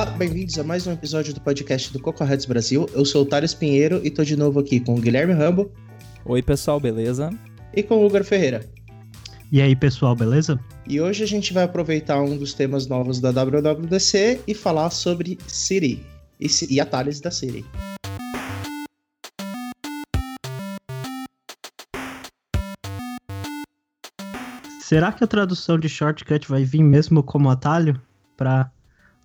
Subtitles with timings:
[0.00, 2.88] Olá, bem-vindos a mais um episódio do podcast do Coco Heads Brasil.
[2.94, 5.70] Eu sou o Thales Pinheiro e tô de novo aqui com o Guilherme Rambo.
[6.24, 7.28] Oi, pessoal, beleza?
[7.74, 8.64] E com o Hugo Ferreira.
[9.52, 10.58] E aí, pessoal, beleza?
[10.88, 15.36] E hoje a gente vai aproveitar um dos temas novos da WWDC e falar sobre
[15.46, 16.02] Siri
[16.40, 17.62] e, e atalhos da Siri.
[24.80, 28.00] Será que a tradução de shortcut vai vir mesmo como atalho
[28.34, 28.72] para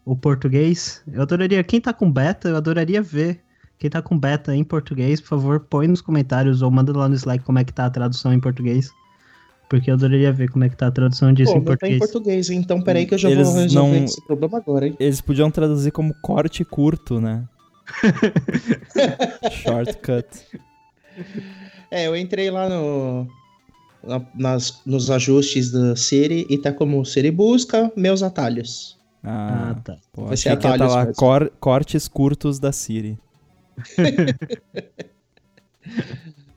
[0.06, 1.02] o português?
[1.12, 3.42] Eu adoraria, quem tá com beta, eu adoraria ver.
[3.78, 7.16] Quem tá com beta em português, por favor, põe nos comentários ou manda lá no
[7.16, 8.90] Slack como é que tá a tradução em português.
[9.70, 12.00] Porque eu adoraria ver como é que tá a tradução disso Pô, em português.
[12.00, 14.88] Tá em português, então peraí que eu já Eles vou resolver não- esse problema agora,
[14.88, 14.96] hein?
[15.00, 17.44] Eles podiam traduzir como corte curto, né?
[19.52, 20.28] Shortcut.
[21.92, 23.28] É, eu entrei lá no,
[24.04, 28.96] na- nas, nos ajustes da Siri e tá como Siri busca meus atalhos.
[29.26, 29.98] Ah, Ah, tá.
[30.14, 33.18] pô, vai achei ser que ia tá lá cor- cortes curtos da Siri.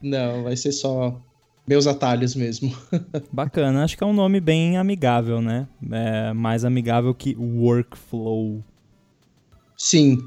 [0.02, 1.20] Não, vai ser só
[1.66, 2.75] meus atalhos mesmo.
[3.33, 5.66] Bacana, acho que é um nome bem amigável, né?
[5.91, 8.62] É mais amigável que workflow.
[9.77, 10.19] Sim,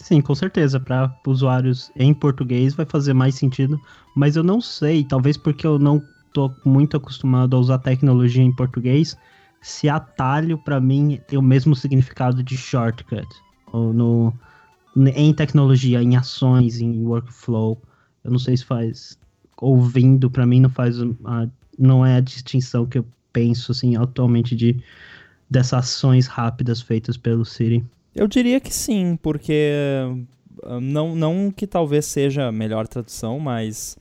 [0.00, 0.78] Sim, com certeza.
[0.80, 3.80] Para usuários em português vai fazer mais sentido.
[4.14, 8.52] Mas eu não sei, talvez porque eu não tô muito acostumado a usar tecnologia em
[8.52, 9.16] português,
[9.60, 13.26] se atalho para mim tem o mesmo significado de shortcut.
[13.72, 14.32] Ou no,
[15.14, 17.80] em tecnologia, em ações, em workflow.
[18.24, 19.18] Eu não sei se faz.
[19.60, 20.96] Ouvindo, para mim, não faz.
[21.78, 24.82] Não é a distinção que eu penso, assim, atualmente de
[25.50, 27.84] dessas ações rápidas feitas pelo Siri.
[28.14, 29.72] Eu diria que sim, porque
[30.64, 33.96] ah, não, não que talvez seja a melhor tradução, mas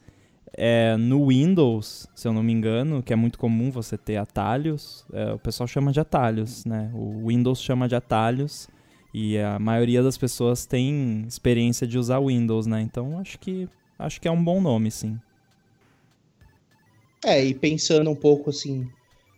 [0.53, 5.05] é, no Windows, se eu não me engano, que é muito comum você ter atalhos,
[5.13, 6.91] é, o pessoal chama de atalhos, né?
[6.93, 8.67] O Windows chama de atalhos
[9.13, 12.81] e a maioria das pessoas tem experiência de usar Windows, né?
[12.81, 15.19] Então acho que acho que é um bom nome, sim.
[17.25, 18.87] É, e pensando um pouco assim,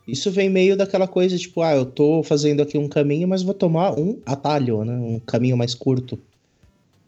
[0.08, 3.54] isso vem meio daquela coisa, tipo, ah, eu tô fazendo aqui um caminho, mas vou
[3.54, 4.94] tomar um atalho, né?
[4.94, 6.20] Um caminho mais curto.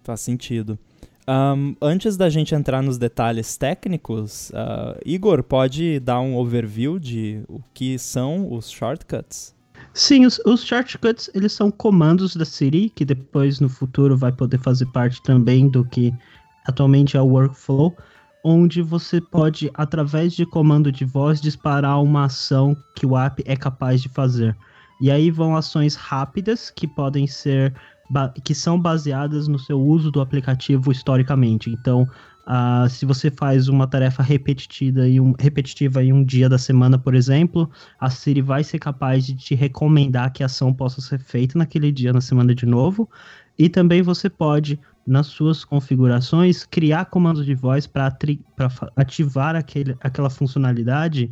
[0.04, 0.80] Faz sentido.
[1.28, 7.44] Ahn, antes da gente entrar nos detalhes técnicos, ah, Igor, pode dar um overview de
[7.48, 9.56] o que são os shortcuts?
[9.94, 14.58] Sim, os, os shortcuts, eles são comandos da Siri, que depois no futuro vai poder
[14.60, 16.14] fazer parte também do que
[16.66, 17.96] atualmente é o workflow,
[18.44, 23.56] onde você pode, através de comando de voz, disparar uma ação que o app é
[23.56, 24.56] capaz de fazer.
[25.02, 27.74] E aí vão ações rápidas que podem ser
[28.44, 31.70] que são baseadas no seu uso do aplicativo historicamente.
[31.70, 32.08] Então,
[32.46, 36.98] ah, se você faz uma tarefa repetitiva em, um, repetitiva em um dia da semana,
[36.98, 41.20] por exemplo, a Siri vai ser capaz de te recomendar que a ação possa ser
[41.20, 43.10] feita naquele dia, na semana de novo.
[43.58, 48.12] E também você pode, nas suas configurações, criar comandos de voz para
[48.96, 51.32] ativar aquele, aquela funcionalidade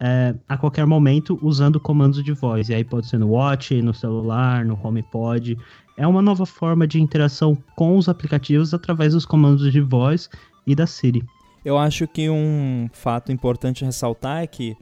[0.00, 2.68] é, a qualquer momento usando comandos de voz.
[2.68, 5.56] E aí pode ser no Watch, no celular, no HomePod.
[5.96, 10.28] É uma nova forma de interação com os aplicativos através dos comandos de voz
[10.66, 11.22] e da Siri.
[11.64, 14.76] Eu acho que um fato importante ressaltar é que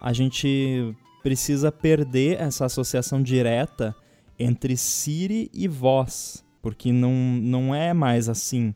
[0.00, 3.94] a gente precisa perder essa associação direta
[4.38, 8.72] entre Siri e voz, porque não, não é mais assim.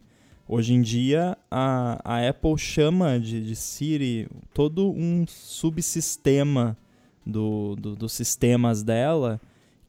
[0.49, 6.77] Hoje em dia, a, a Apple chama de, de Siri todo um subsistema
[7.25, 9.41] do, do, dos sistemas dela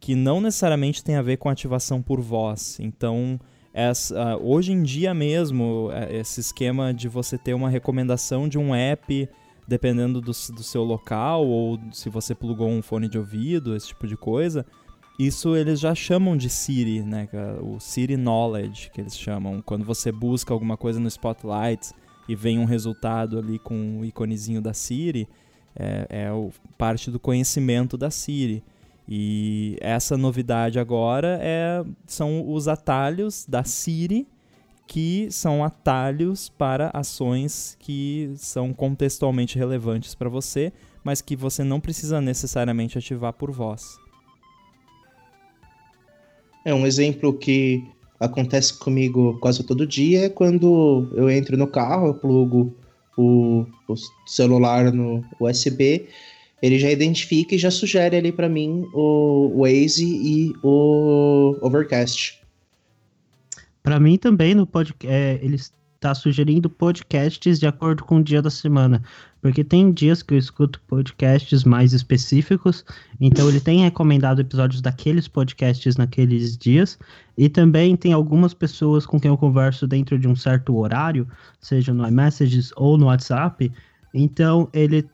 [0.01, 2.79] que não necessariamente tem a ver com ativação por voz.
[2.79, 3.39] Então,
[3.71, 8.73] essa, hoje em dia mesmo, é, esse esquema de você ter uma recomendação de um
[8.73, 9.29] app,
[9.67, 14.07] dependendo do, do seu local, ou se você plugou um fone de ouvido, esse tipo
[14.07, 14.65] de coisa,
[15.19, 17.29] isso eles já chamam de Siri, né?
[17.61, 19.61] O Siri Knowledge, que eles chamam.
[19.61, 21.93] Quando você busca alguma coisa no Spotlight
[22.27, 25.29] e vem um resultado ali com o iconezinho da Siri,
[25.75, 28.63] é, é o, parte do conhecimento da Siri.
[29.07, 34.27] E essa novidade agora é, são os atalhos da Siri,
[34.87, 41.79] que são atalhos para ações que são contextualmente relevantes para você, mas que você não
[41.79, 43.97] precisa necessariamente ativar por voz.
[46.65, 47.83] É um exemplo que
[48.19, 52.75] acontece comigo quase todo dia é quando eu entro no carro, eu plugo
[53.17, 53.95] o, o
[54.27, 56.07] celular no USB,
[56.61, 62.39] ele já identifica e já sugere ali para mim o Waze e o Overcast.
[63.81, 68.41] Para mim também no podcast, é, eles tá sugerindo podcasts de acordo com o dia
[68.41, 69.03] da semana.
[69.39, 72.83] Porque tem dias que eu escuto podcasts mais específicos,
[73.19, 76.97] então ele tem recomendado episódios daqueles podcasts naqueles dias.
[77.37, 81.27] E também tem algumas pessoas com quem eu converso dentro de um certo horário,
[81.59, 83.71] seja no iMessages ou no WhatsApp.
[84.13, 85.07] Então ele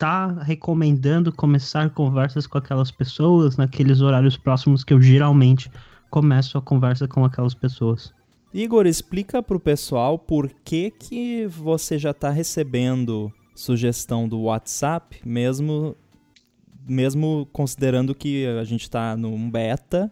[0.00, 5.70] tá recomendando começar conversas com aquelas pessoas naqueles horários próximos que eu geralmente
[6.08, 8.10] começo a conversa com aquelas pessoas.
[8.52, 15.20] Igor, explica para o pessoal por que, que você já está recebendo sugestão do WhatsApp,
[15.22, 15.94] mesmo,
[16.88, 20.10] mesmo considerando que a gente está num beta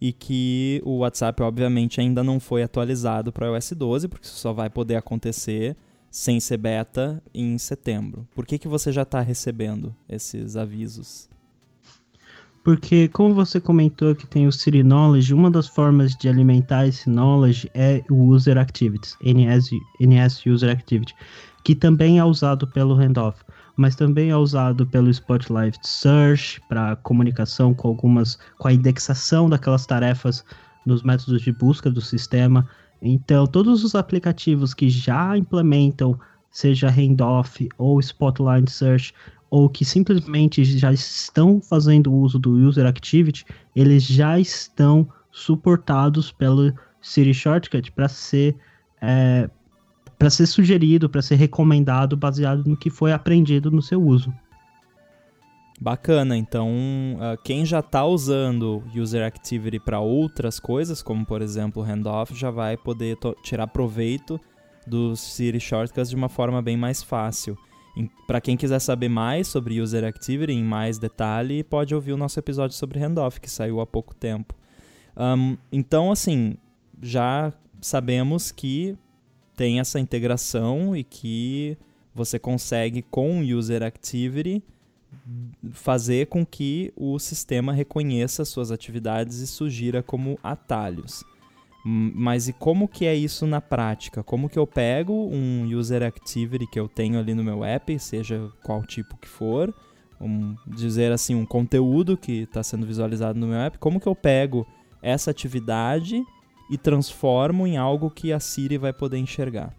[0.00, 4.52] e que o WhatsApp, obviamente, ainda não foi atualizado para iOS 12, porque isso só
[4.52, 5.76] vai poder acontecer
[6.10, 8.26] sem ser beta em setembro.
[8.34, 11.30] Por que, que você já está recebendo esses avisos?
[12.62, 17.08] Porque, como você comentou que tem o Siri Knowledge, uma das formas de alimentar esse
[17.08, 21.14] knowledge é o User Activities, NS, NS User Activity,
[21.64, 23.42] que também é usado pelo handoff,
[23.76, 29.86] mas também é usado pelo Spotlight Search para comunicação com algumas, com a indexação daquelas
[29.86, 30.44] tarefas
[30.84, 32.68] nos métodos de busca do sistema.
[33.02, 36.18] Então, todos os aplicativos que já implementam,
[36.50, 39.14] seja handoff ou Spotlight Search,
[39.48, 43.44] ou que simplesmente já estão fazendo uso do User Activity,
[43.74, 48.56] eles já estão suportados pelo Siri Shortcut para ser
[49.00, 49.48] é,
[50.18, 54.32] para ser sugerido, para ser recomendado baseado no que foi aprendido no seu uso.
[55.82, 56.68] Bacana, então
[57.16, 62.50] uh, quem já está usando User Activity para outras coisas, como por exemplo Handoff, já
[62.50, 64.38] vai poder tirar proveito
[64.86, 67.56] dos Siri Shortcuts de uma forma bem mais fácil.
[68.26, 72.38] Para quem quiser saber mais sobre User Activity em mais detalhe, pode ouvir o nosso
[72.38, 74.54] episódio sobre handoff, que saiu há pouco tempo.
[75.16, 76.58] Um, então, assim,
[77.00, 78.96] já sabemos que
[79.56, 81.76] tem essa integração e que
[82.14, 84.62] você consegue, com User Activity,
[85.72, 91.24] fazer com que o sistema reconheça suas atividades e sugira como atalhos.
[91.84, 94.22] Mas e como que é isso na prática?
[94.22, 98.50] Como que eu pego um user activity que eu tenho ali no meu app, seja
[98.62, 99.74] qual tipo que for,
[100.20, 104.14] um, dizer assim, um conteúdo que está sendo visualizado no meu app, como que eu
[104.14, 104.66] pego
[105.00, 106.22] essa atividade
[106.70, 109.74] e transformo em algo que a Siri vai poder enxergar?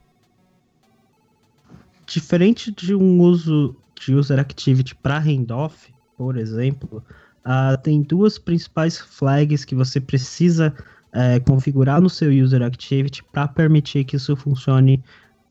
[2.07, 3.75] Diferente de um uso
[4.06, 7.03] de user activity para handoff, por exemplo,
[7.45, 10.74] uh, tem duas principais flags que você precisa
[11.13, 15.03] é, configurar no seu User Activity para permitir que isso funcione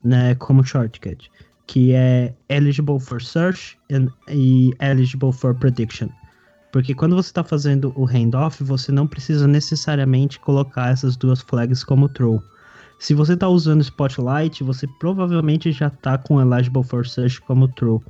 [0.02, 1.30] né, como shortcut,
[1.66, 6.08] que é eligible for search and, e eligible for prediction.
[6.72, 11.82] Porque quando você está fazendo o handoff, você não precisa necessariamente colocar essas duas flags
[11.82, 12.40] como true.
[12.98, 18.00] Se você está usando Spotlight, você provavelmente já está com eligible for search como true.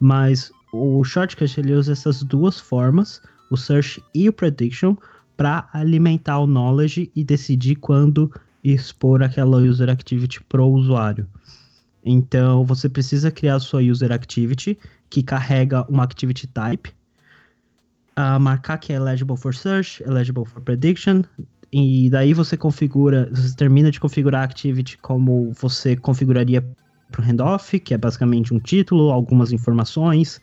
[0.00, 4.96] Mas o shortcut ele usa essas duas formas, o search e o prediction,
[5.36, 8.32] para alimentar o knowledge e decidir quando
[8.64, 11.26] expor aquela user activity para o usuário.
[12.04, 14.78] Então, você precisa criar a sua user activity,
[15.10, 16.90] que carrega uma activity type,
[18.16, 21.22] uh, marcar que é eligible for search, eligible for prediction,
[21.72, 26.64] e daí você configura, você termina de configurar a activity como você configuraria
[27.10, 30.40] para o handoff, que é basicamente um título, algumas informações,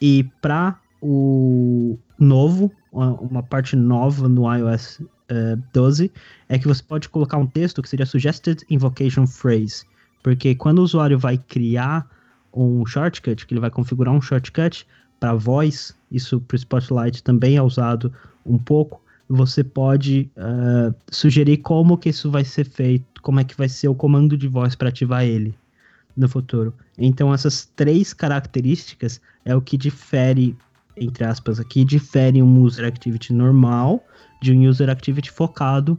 [0.00, 6.10] e para o novo, uma parte nova no iOS uh, eh, 12
[6.48, 9.84] é que você pode colocar um texto que seria Suggested Invocation Phrase.
[10.22, 12.08] Porque quando o usuário vai criar
[12.52, 14.86] um shortcut, que ele vai configurar um shortcut
[15.20, 18.12] para voz, isso para o Spotlight também é usado
[18.44, 23.56] um pouco, você pode uh, sugerir como que isso vai ser feito, como é que
[23.56, 25.54] vai ser o comando de voz para ativar ele
[26.18, 26.74] no futuro.
[26.98, 30.56] Então essas três características é o que difere
[31.00, 34.04] entre aspas, aqui, difere um user activity normal
[34.42, 35.98] de um user activity focado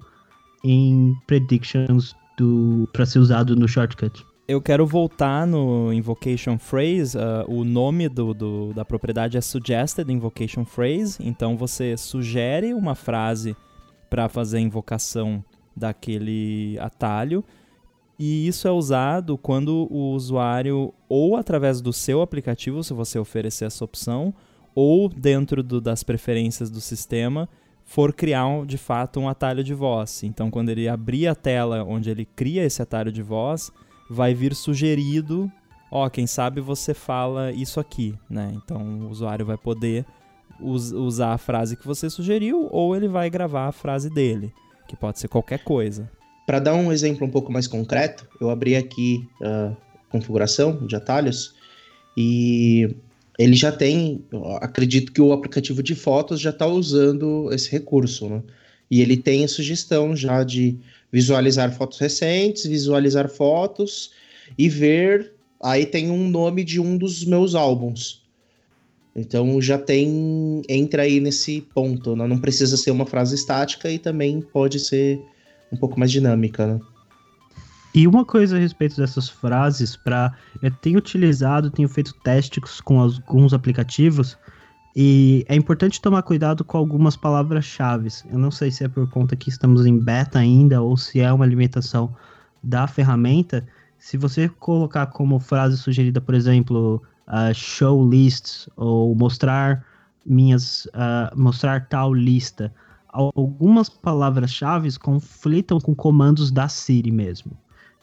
[0.63, 2.15] em predictions
[2.93, 4.25] para ser usado no shortcut.
[4.47, 7.15] Eu quero voltar no invocation phrase.
[7.17, 11.17] Uh, o nome do, do, da propriedade é suggested invocation phrase.
[11.19, 13.55] Então você sugere uma frase
[14.09, 15.43] para fazer a invocação
[15.75, 17.45] daquele atalho.
[18.19, 23.63] E isso é usado quando o usuário, ou através do seu aplicativo, se você oferecer
[23.63, 24.33] essa opção,
[24.75, 27.47] ou dentro do, das preferências do sistema
[27.85, 30.21] for criar um, de fato um atalho de voz.
[30.23, 33.71] Então, quando ele abrir a tela onde ele cria esse atalho de voz,
[34.09, 35.49] vai vir sugerido,
[35.89, 38.51] ó, quem sabe você fala isso aqui, né?
[38.53, 40.05] Então, o usuário vai poder
[40.61, 44.53] us usar a frase que você sugeriu ou ele vai gravar a frase dele,
[44.87, 46.11] que pode ser qualquer coisa.
[46.49, 49.71] Para dar um exemplo um pouco mais concreto, eu abri aqui a
[50.09, 51.53] configuração de atalhos
[52.17, 52.89] e
[53.37, 54.25] ele já tem,
[54.59, 58.41] acredito que o aplicativo de fotos já está usando esse recurso, né?
[58.89, 60.75] E ele tem a sugestão já de
[61.11, 64.09] visualizar fotos recentes, visualizar fotos
[64.57, 65.31] e ver.
[65.61, 68.23] Aí tem um nome de um dos meus álbuns.
[69.15, 70.63] Então já tem.
[70.67, 72.15] Entra aí nesse ponto.
[72.15, 72.25] Né?
[72.25, 75.21] Não precisa ser uma frase estática e também pode ser
[75.71, 76.79] um pouco mais dinâmica, né?
[77.93, 83.01] E uma coisa a respeito dessas frases, para eu tenho utilizado, tenho feito testes com
[83.01, 84.37] alguns aplicativos
[84.95, 88.09] e é importante tomar cuidado com algumas palavras-chave.
[88.29, 91.31] Eu não sei se é por conta que estamos em beta ainda ou se é
[91.33, 92.15] uma limitação
[92.61, 93.65] da ferramenta.
[93.97, 99.83] Se você colocar como frase sugerida, por exemplo, uh, show lists ou mostrar
[100.25, 102.71] minhas uh, mostrar tal lista,
[103.11, 107.51] algumas palavras-chave conflitam com comandos da Siri mesmo.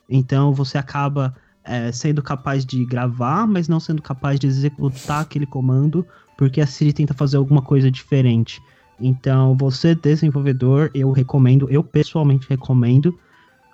[0.09, 1.35] Então você acaba
[1.65, 6.67] é, sendo capaz de gravar, mas não sendo capaz de executar aquele comando, porque a
[6.67, 8.61] Siri tenta fazer alguma coisa diferente.
[9.01, 13.19] Então, você, desenvolvedor, eu recomendo, eu pessoalmente recomendo,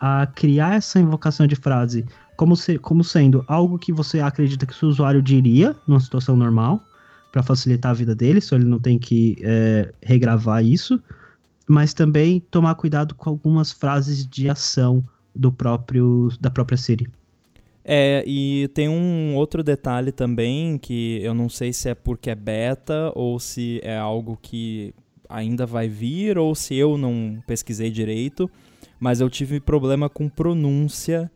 [0.01, 2.05] a criar essa invocação de frase
[2.37, 6.37] como, se, como sendo algo que você acredita que o seu usuário diria numa situação
[6.37, 6.83] normal,
[7.31, 11.01] para facilitar a vida dele, só ele não tem que é, regravar isso,
[11.69, 15.04] mas também tomar cuidado com algumas frases de ação
[15.35, 17.09] do próprio da própria Siri.
[17.85, 22.35] É, e tem um outro detalhe também que eu não sei se é porque é
[22.35, 24.95] beta ou se é algo que
[25.28, 28.49] ainda vai vir ou se eu não pesquisei direito,
[29.00, 31.31] mas eu tive problema com pronúncia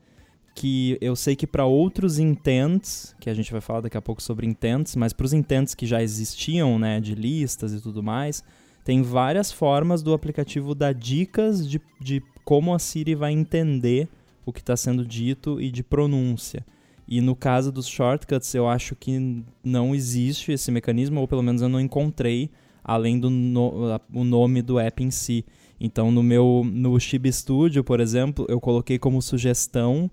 [0.55, 4.23] que eu sei que para outros intents, que a gente vai falar daqui a pouco
[4.23, 8.43] sobre intents, mas para os intents que já existiam, né, de listas e tudo mais,
[8.87, 14.09] tem várias formas do aplicativo dar dicas de, de como a Siri vai entender
[14.45, 16.65] o que está sendo dito e de pronúncia.
[17.09, 21.63] E no caso dos shortcuts, eu acho que não existe esse mecanismo, ou pelo menos
[21.63, 22.49] eu não encontrei,
[22.85, 25.45] além do no, o nome do app em si.
[25.81, 30.09] Então, no meu no Chibi Studio, por exemplo, eu coloquei como sugestão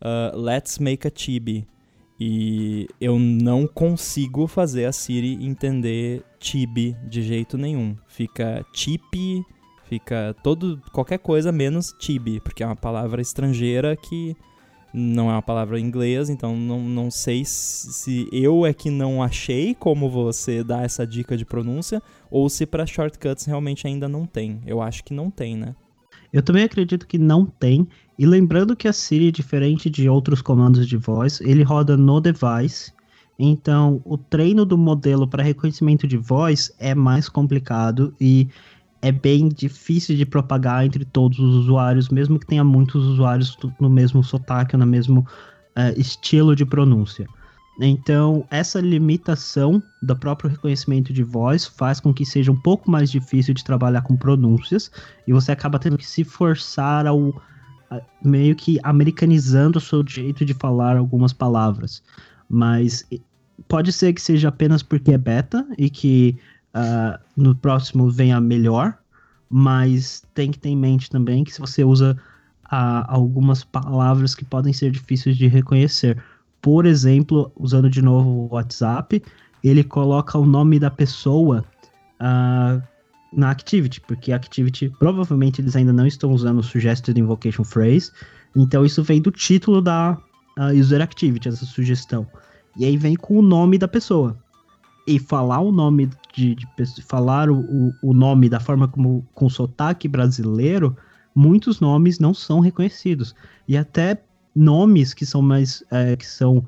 [0.00, 1.64] uh, Let's Make a Chibi.
[2.18, 7.94] E eu não consigo fazer a Siri entender Chibi de jeito nenhum.
[8.06, 9.44] Fica Chibi
[9.88, 14.36] Fica todo qualquer coisa menos tibi, porque é uma palavra estrangeira que
[14.92, 19.22] não é uma palavra em inglês, então não, não sei se eu é que não
[19.22, 24.26] achei como você dá essa dica de pronúncia ou se para shortcuts realmente ainda não
[24.26, 24.60] tem.
[24.66, 25.76] Eu acho que não tem, né?
[26.32, 27.86] Eu também acredito que não tem.
[28.18, 32.92] E lembrando que a Siri, diferente de outros comandos de voz, ele roda no device.
[33.38, 38.48] Então, o treino do modelo para reconhecimento de voz é mais complicado e
[39.02, 43.90] é bem difícil de propagar entre todos os usuários, mesmo que tenha muitos usuários no
[43.90, 47.26] mesmo sotaque ou no mesmo uh, estilo de pronúncia.
[47.78, 53.10] Então, essa limitação do próprio reconhecimento de voz faz com que seja um pouco mais
[53.10, 54.90] difícil de trabalhar com pronúncias
[55.28, 57.34] e você acaba tendo que se forçar ao
[58.22, 62.02] meio que americanizando o seu jeito de falar algumas palavras.
[62.48, 63.06] Mas
[63.68, 66.36] pode ser que seja apenas porque é beta e que
[66.74, 68.96] uh, no próximo venha melhor,
[69.48, 72.16] mas tem que ter em mente também que se você usa
[72.66, 76.22] uh, algumas palavras que podem ser difíceis de reconhecer.
[76.60, 79.22] Por exemplo, usando de novo o WhatsApp,
[79.62, 81.64] ele coloca o nome da pessoa
[82.20, 82.82] uh,
[83.32, 88.10] na Activity, porque a Activity provavelmente eles ainda não estão usando o Suggested Invocation Phrase,
[88.54, 90.18] então isso vem do título da
[90.74, 92.26] User Activity, essa sugestão.
[92.76, 94.36] E aí vem com o nome da pessoa
[95.06, 96.66] e falar o nome de, de
[97.02, 100.96] falar o, o nome da forma como com sotaque brasileiro,
[101.34, 103.34] muitos nomes não são reconhecidos.
[103.68, 104.20] E até
[104.54, 106.66] nomes que são mais é, que são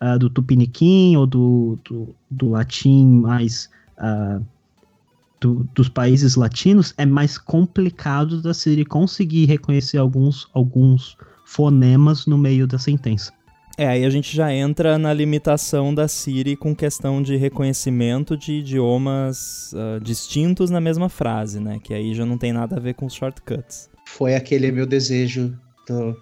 [0.00, 4.44] uh, do tupiniquim ou do, do, do latim mais uh,
[5.40, 11.16] do, dos países latinos é mais complicado da Siri conseguir reconhecer alguns alguns
[11.46, 13.32] fonemas no meio da sentença.
[13.76, 18.52] É, aí a gente já entra na limitação da Siri com questão de reconhecimento de
[18.54, 21.78] idiomas uh, distintos na mesma frase, né?
[21.82, 23.88] Que aí já não tem nada a ver com os shortcuts.
[24.04, 26.14] Foi aquele meu desejo do,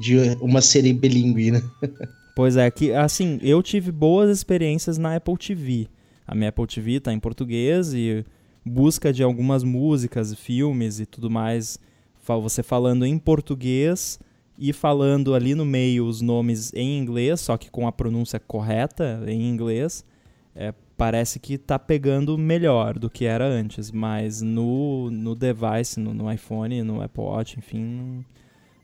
[0.00, 1.62] de uma Siri bilíngue, né?
[2.34, 5.86] pois é, que assim, eu tive boas experiências na Apple TV.
[6.26, 8.24] A minha Apple TV tá em português e
[8.68, 11.78] busca de algumas músicas, filmes e tudo mais,
[12.42, 14.20] você falando em português
[14.58, 19.24] e falando ali no meio os nomes em inglês, só que com a pronúncia correta
[19.26, 20.04] em inglês,
[20.54, 26.12] é, parece que está pegando melhor do que era antes, mas no, no device, no,
[26.12, 28.24] no iPhone, no Apple Watch, enfim,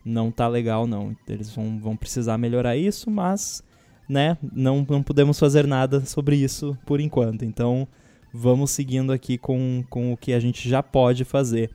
[0.03, 1.15] não tá legal não.
[1.27, 3.61] Eles vão, vão precisar melhorar isso, mas
[4.07, 7.43] né, não, não podemos fazer nada sobre isso por enquanto.
[7.43, 7.85] Então
[8.35, 11.71] vamos seguindo aqui com, com o que a gente já pode fazer.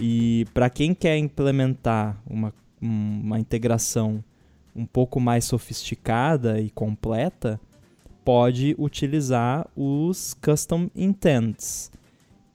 [0.00, 4.22] E para quem quer implementar uma, uma integração
[4.76, 7.60] um pouco mais sofisticada e completa,
[8.24, 11.90] pode utilizar os custom intents.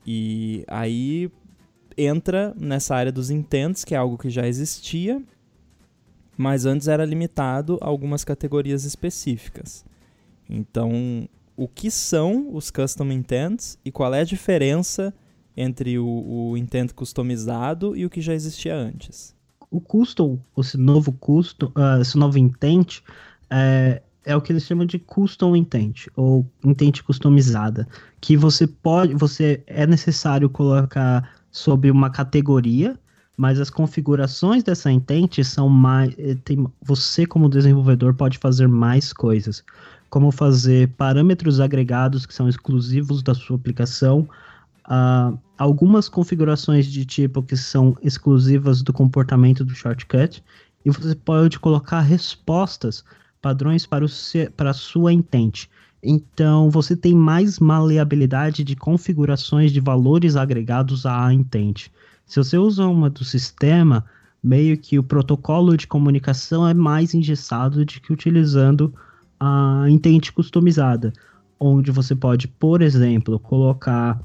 [0.05, 1.29] E aí
[1.99, 5.21] entra nessa área dos intents, que é algo que já existia,
[6.37, 9.83] mas antes era limitado a algumas categorias específicas.
[10.49, 15.13] Então, o que são os custom intents e qual é a diferença
[15.55, 19.35] entre o, o intent customizado e o que já existia antes?
[19.69, 23.01] O custom, esse novo custom, uh, esse novo intent,
[23.49, 27.87] é, é o que eles chamam de custom intent ou intent customizada,
[28.21, 32.97] que você pode, você é necessário colocar sobre uma categoria,
[33.37, 39.13] mas as configurações dessa intent são mais, eh, tem, você como desenvolvedor pode fazer mais
[39.13, 39.63] coisas,
[40.09, 44.27] como fazer parâmetros agregados que são exclusivos da sua aplicação,
[44.87, 50.43] uh, algumas configurações de tipo que são exclusivas do comportamento do shortcut,
[50.83, 53.03] e você pode colocar respostas,
[53.41, 54.09] padrões para, o,
[54.57, 55.67] para a sua intent.
[56.01, 61.91] Então, você tem mais maleabilidade de configurações de valores agregados à intent.
[62.25, 64.05] Se você usa uma do sistema,
[64.41, 68.93] meio que o protocolo de comunicação é mais engessado do que utilizando
[69.39, 71.11] a intent customizada,
[71.59, 74.21] onde você pode, por exemplo, colocar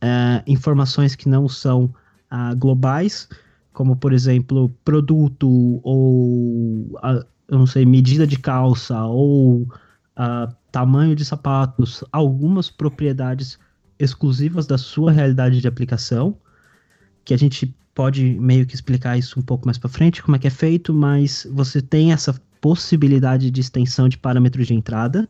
[0.00, 1.84] é, informações que não são
[2.32, 3.28] uh, globais,
[3.72, 11.16] como por exemplo produto ou uh, eu não sei medida de calça ou uh, tamanho
[11.16, 13.58] de sapatos, algumas propriedades
[13.98, 16.36] exclusivas da sua realidade de aplicação,
[17.24, 20.38] que a gente pode meio que explicar isso um pouco mais para frente, como é
[20.38, 25.28] que é feito, mas você tem essa possibilidade de extensão de parâmetros de entrada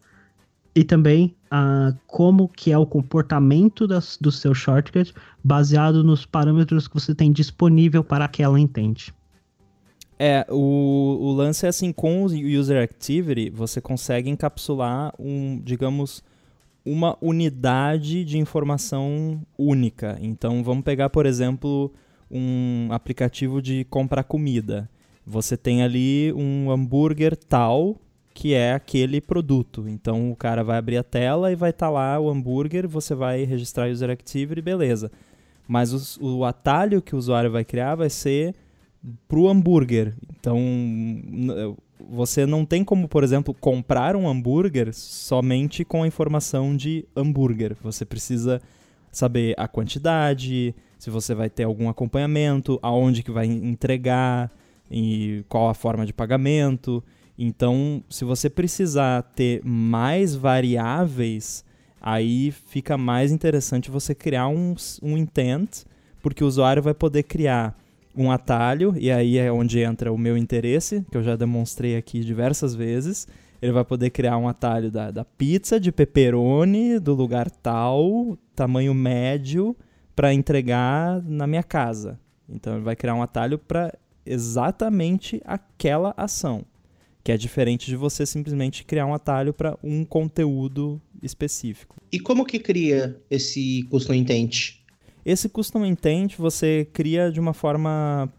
[0.74, 6.86] e também uh, como que é o comportamento das, do seu shortcut baseado nos parâmetros
[6.86, 9.08] que você tem disponível para aquela intent.
[10.18, 16.24] É, o, o lance é assim, com o User Activity, você consegue encapsular um, digamos,
[16.84, 20.18] uma unidade de informação única.
[20.20, 21.92] Então, vamos pegar, por exemplo,
[22.30, 24.90] um aplicativo de comprar comida.
[25.24, 28.00] Você tem ali um hambúrguer tal
[28.38, 29.88] que é aquele produto.
[29.88, 33.12] Então o cara vai abrir a tela e vai estar tá lá o hambúrguer, você
[33.12, 35.10] vai registrar user activity, beleza.
[35.66, 38.54] Mas os, o atalho que o usuário vai criar vai ser
[39.26, 40.14] para o hambúrguer.
[40.38, 40.58] Então
[42.10, 47.76] você não tem como, por exemplo, comprar um hambúrguer somente com a informação de hambúrguer.
[47.82, 48.60] Você precisa
[49.10, 54.50] saber a quantidade, se você vai ter algum acompanhamento, aonde que vai entregar
[54.90, 57.02] e qual a forma de pagamento.
[57.38, 61.64] Então, se você precisar ter mais variáveis,
[62.00, 65.84] aí fica mais interessante você criar um, um intent,
[66.20, 67.76] porque o usuário vai poder criar
[68.22, 72.20] um atalho, e aí é onde entra o meu interesse, que eu já demonstrei aqui
[72.20, 73.26] diversas vezes.
[73.60, 78.94] Ele vai poder criar um atalho da, da pizza de pepperoni, do lugar tal, tamanho
[78.94, 79.76] médio,
[80.14, 82.18] para entregar na minha casa.
[82.48, 83.92] Então ele vai criar um atalho para
[84.24, 86.64] exatamente aquela ação
[87.28, 91.96] que é diferente de você simplesmente criar um atalho para um conteúdo específico.
[92.10, 94.77] E como que cria esse custom intent?
[95.24, 98.32] Esse custom intent você cria de uma forma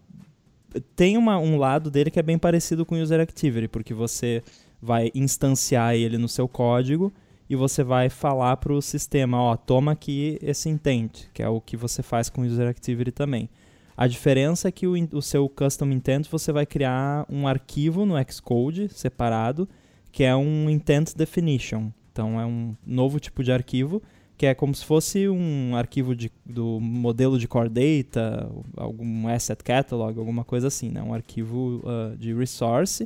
[0.96, 4.44] tem uma, um lado dele que é bem parecido com o user activity, porque você
[4.82, 7.12] vai instanciar ele no seu código
[7.50, 11.60] e você vai falar para o sistema, ó, toma aqui esse intent, que é o
[11.60, 13.50] que você faz com o user activity também.
[13.98, 18.16] A diferença é que o, o seu custom intent você vai criar um arquivo no
[18.32, 19.68] Xcode separado,
[20.12, 21.90] que é um intent definition.
[22.12, 24.02] Então é um novo tipo de arquivo
[24.40, 29.62] que é como se fosse um arquivo de, do modelo de core data, algum asset
[29.62, 31.04] catalog, alguma coisa assim, né?
[31.04, 33.06] um arquivo uh, de resource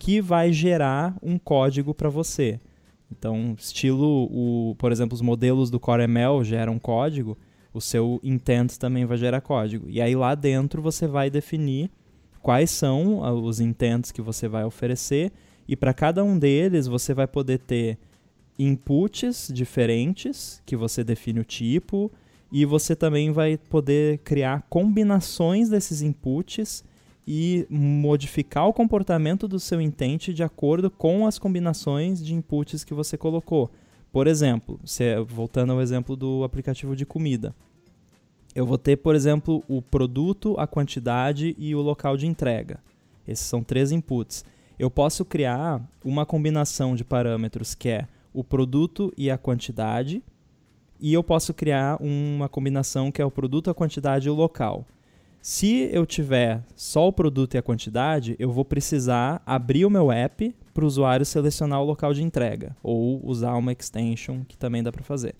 [0.00, 2.58] que vai gerar um código para você.
[3.08, 7.38] Então, estilo, o, por exemplo, os modelos do Core ML geram código,
[7.72, 9.88] o seu intent também vai gerar código.
[9.88, 11.88] E aí lá dentro você vai definir
[12.42, 15.30] quais são os intents que você vai oferecer
[15.68, 17.96] e para cada um deles você vai poder ter
[18.58, 22.10] inputs diferentes que você define o tipo
[22.52, 26.84] e você também vai poder criar combinações desses inputs
[27.26, 32.94] e modificar o comportamento do seu intent de acordo com as combinações de inputs que
[32.94, 33.70] você colocou.
[34.12, 37.54] Por exemplo, se, voltando ao exemplo do aplicativo de comida.
[38.54, 42.78] Eu vou ter, por exemplo, o produto, a quantidade e o local de entrega.
[43.26, 44.44] Esses são três inputs.
[44.78, 50.22] Eu posso criar uma combinação de parâmetros que é o produto e a quantidade,
[51.00, 54.84] e eu posso criar uma combinação que é o produto, a quantidade e o local.
[55.40, 60.10] Se eu tiver só o produto e a quantidade, eu vou precisar abrir o meu
[60.10, 64.82] app para o usuário selecionar o local de entrega ou usar uma extension que também
[64.82, 65.34] dá para fazer.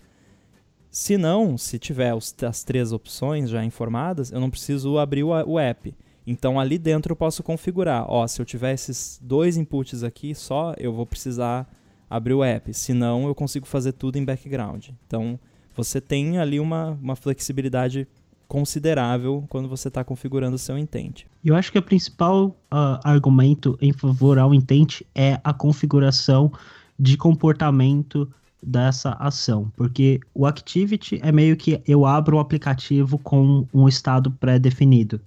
[0.91, 2.13] Se não, se tiver
[2.47, 5.93] as três opções já informadas, eu não preciso abrir o, o app.
[6.27, 10.73] Então ali dentro eu posso configurar, ó, se eu tiver esses dois inputs aqui só,
[10.77, 11.67] eu vou precisar
[12.09, 12.73] abrir o app.
[12.73, 14.89] Se não, eu consigo fazer tudo em background.
[15.07, 15.39] Então
[15.75, 18.07] você tem ali uma, uma flexibilidade
[18.47, 21.23] considerável quando você está configurando o seu intent.
[21.43, 26.51] Eu acho que o principal uh, argumento em favor ao intent é a configuração
[26.97, 28.29] de comportamento
[28.61, 34.31] dessa ação, porque o activity é meio que eu abro o aplicativo com um estado
[34.31, 35.21] pré-definido,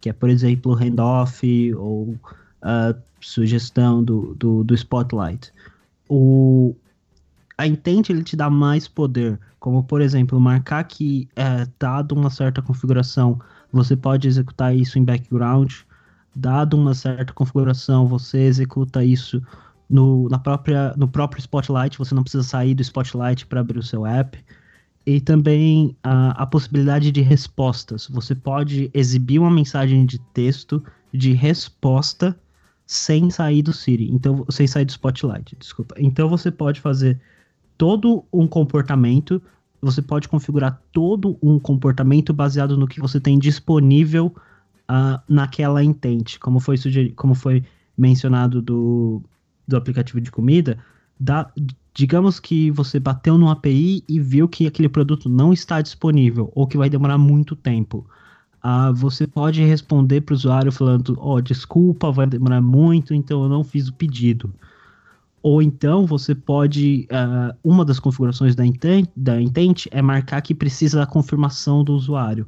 [0.00, 5.50] que é, por exemplo, handoff ou uh, sugestão do, do, do Spotlight.
[6.08, 6.74] O,
[7.58, 12.30] a intent ele te dá mais poder, como por exemplo, marcar que é, dado uma
[12.30, 13.40] certa configuração,
[13.72, 15.72] você pode executar isso em background,
[16.34, 19.42] dado uma certa configuração, você executa isso
[19.88, 23.82] no, na própria, no próprio Spotlight, você não precisa sair do Spotlight para abrir o
[23.82, 24.38] seu app.
[25.06, 28.08] E também a, a possibilidade de respostas.
[28.08, 32.36] Você pode exibir uma mensagem de texto de resposta
[32.86, 35.96] sem sair do Siri, então sem sair do Spotlight, desculpa.
[35.98, 37.20] Então você pode fazer
[37.76, 39.42] todo um comportamento,
[39.82, 44.34] você pode configurar todo um comportamento baseado no que você tem disponível
[44.88, 46.76] uh, naquela intent, como foi
[47.16, 47.64] como foi
[47.98, 49.22] mencionado do,
[49.66, 50.78] do aplicativo de comida,
[51.18, 51.50] da,
[51.92, 56.66] digamos que você bateu no API e viu que aquele produto não está disponível ou
[56.66, 58.06] que vai demorar muito tempo.
[58.66, 63.44] Uh, você pode responder para o usuário falando: Ó, oh, desculpa, vai demorar muito, então
[63.44, 64.52] eu não fiz o pedido.
[65.40, 67.06] Ou então você pode.
[67.12, 71.94] Uh, uma das configurações da intent, da intent é marcar que precisa da confirmação do
[71.94, 72.44] usuário.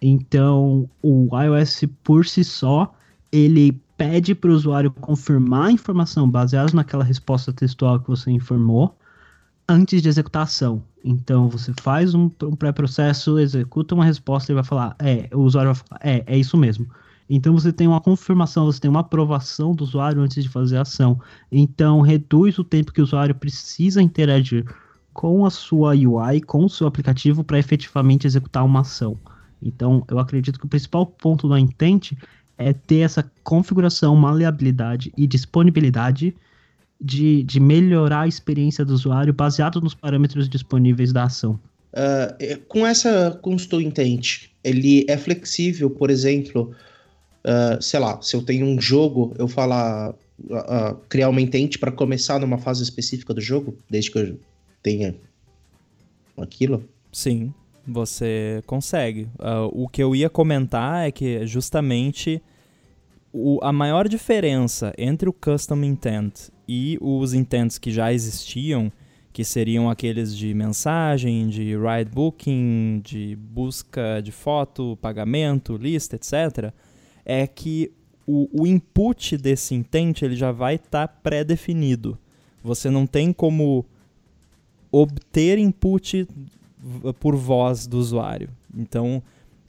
[0.00, 2.94] Então o iOS por si só
[3.30, 8.96] ele pede para o usuário confirmar a informação baseada naquela resposta textual que você informou
[9.70, 10.82] antes de executar a ação.
[11.04, 15.72] Então você faz um, um pré-processo, executa uma resposta e vai falar, é, o usuário
[15.72, 16.86] vai falar, é, é isso mesmo.
[17.28, 20.82] Então você tem uma confirmação, você tem uma aprovação do usuário antes de fazer a
[20.82, 21.20] ação.
[21.50, 24.64] Então reduz o tempo que o usuário precisa interagir
[25.12, 29.16] com a sua UI, com o seu aplicativo para efetivamente executar uma ação.
[29.62, 32.12] Então eu acredito que o principal ponto do intent
[32.58, 36.34] é ter essa configuração, maleabilidade e disponibilidade
[37.00, 41.58] de, de melhorar a experiência do usuário baseado nos parâmetros disponíveis da ação.
[41.92, 46.72] Uh, com essa Consto Intent, ele é flexível, por exemplo,
[47.44, 51.90] uh, sei lá, se eu tenho um jogo, eu falar, uh, criar uma intent para
[51.90, 54.38] começar numa fase específica do jogo, desde que eu
[54.82, 55.16] tenha
[56.36, 56.84] aquilo?
[57.10, 57.52] Sim,
[57.86, 59.28] você consegue.
[59.72, 62.40] o que eu ia comentar é que justamente
[63.32, 68.92] o, a maior diferença entre o Custom Intent e os intents que já existiam,
[69.32, 76.72] que seriam aqueles de mensagem, de ride booking, de busca de foto, pagamento, lista, etc.,
[77.24, 77.90] é que
[78.24, 82.16] o, o input desse intent ele já vai estar tá pré-definido.
[82.62, 83.84] Você não tem como
[84.92, 86.28] obter input
[87.18, 88.48] por voz do usuário.
[88.72, 89.20] Então,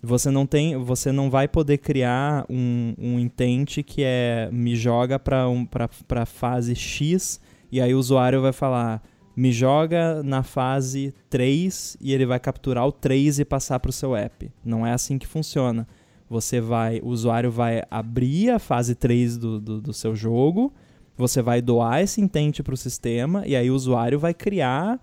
[0.02, 5.20] você não tem, você não vai poder criar um, um intent que é me joga
[5.20, 7.40] para um, para fase X
[7.72, 9.04] e aí o usuário vai falar
[9.36, 13.94] me joga na fase 3 e ele vai capturar o 3 e passar para o
[13.94, 14.52] seu app.
[14.64, 15.88] Não é assim que funciona.
[16.30, 20.74] Você vai, o usuário vai abrir a fase 3 do, do, do seu jogo,
[21.18, 25.00] você vai doar esse intent para o sistema e aí o usuário vai criar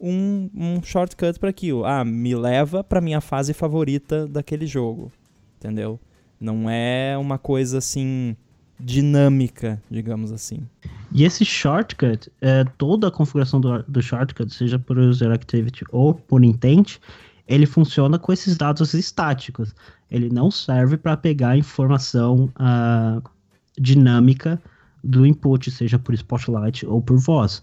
[0.00, 1.84] um, um shortcut para aquilo.
[1.84, 5.10] Ah, me leva para minha fase favorita daquele jogo,
[5.56, 5.98] entendeu?
[6.40, 8.36] Não é uma coisa assim
[8.78, 10.60] dinâmica, digamos assim.
[11.12, 16.14] E esse shortcut, é, toda a configuração do, do shortcut, seja por user activity ou
[16.14, 16.98] por intent,
[17.46, 19.74] ele funciona com esses dados estáticos.
[20.10, 23.22] Ele não serve para pegar informação uh,
[23.78, 24.60] dinâmica
[25.02, 27.62] do input, seja por Spotlight ou por voz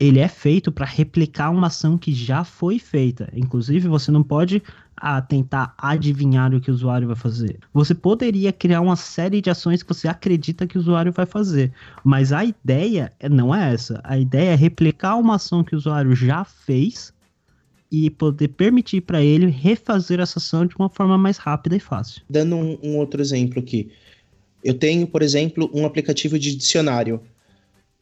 [0.00, 3.28] ele é feito para replicar uma ação que já foi feita.
[3.34, 4.62] Inclusive, você não pode
[4.96, 7.58] a tentar adivinhar o que o usuário vai fazer.
[7.72, 11.72] Você poderia criar uma série de ações que você acredita que o usuário vai fazer,
[12.04, 14.00] mas a ideia não é essa.
[14.04, 17.12] A ideia é replicar uma ação que o usuário já fez
[17.90, 22.22] e poder permitir para ele refazer essa ação de uma forma mais rápida e fácil.
[22.28, 23.90] Dando um, um outro exemplo aqui.
[24.62, 27.22] Eu tenho, por exemplo, um aplicativo de dicionário.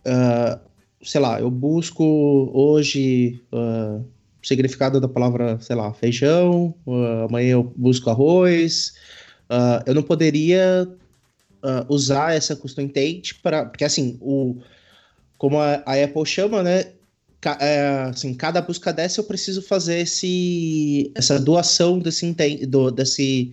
[0.04, 0.58] Uh,
[1.06, 2.04] sei lá, eu busco
[2.52, 4.04] hoje uh,
[4.42, 8.94] o significado da palavra, sei lá, feijão, uh, amanhã eu busco arroz.
[9.86, 10.88] eu não poderia
[11.88, 13.64] usar essa custom intent para.
[13.64, 14.56] Porque assim, o,
[15.38, 16.84] como a, a Apple chama, né?
[17.60, 22.32] é, assim, cada busca dessa eu preciso fazer esse, essa doação desse,
[22.66, 23.52] do, desse,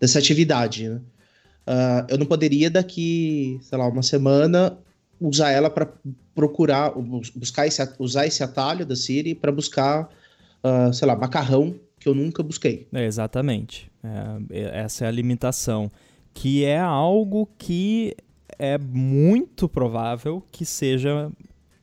[0.00, 0.88] dessa atividade.
[0.88, 1.00] Né?
[1.66, 4.78] Uh, eu não poderia daqui, sei lá, uma semana
[5.20, 5.92] usar ela para
[6.40, 6.94] procurar,
[7.36, 10.08] buscar esse, usar esse atalho da Siri para buscar,
[10.64, 12.88] uh, sei lá, macarrão que eu nunca busquei.
[12.94, 13.92] É, exatamente.
[14.50, 15.92] É, essa é a limitação.
[16.32, 18.16] Que é algo que
[18.58, 21.30] é muito provável que seja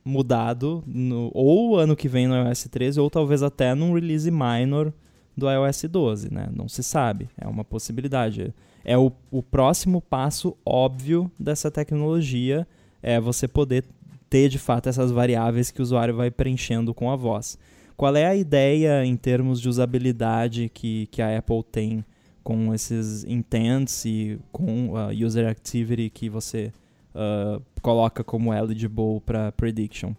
[0.04, 4.92] mudado no, ou ano que vem no iOS 13 ou talvez até num release minor
[5.36, 6.48] do iOS 12, né?
[6.52, 8.52] Não se sabe, é uma possibilidade.
[8.84, 12.66] É o, o próximo passo óbvio dessa tecnologia,
[13.00, 13.84] é você poder
[14.28, 17.58] ter de fato essas variáveis que o usuário vai preenchendo com a voz.
[17.96, 22.04] Qual é a ideia em termos de usabilidade que, que a Apple tem
[22.48, 26.72] com esses intents e com a user activity que você
[27.14, 30.14] uh, coloca como eligible para prediction.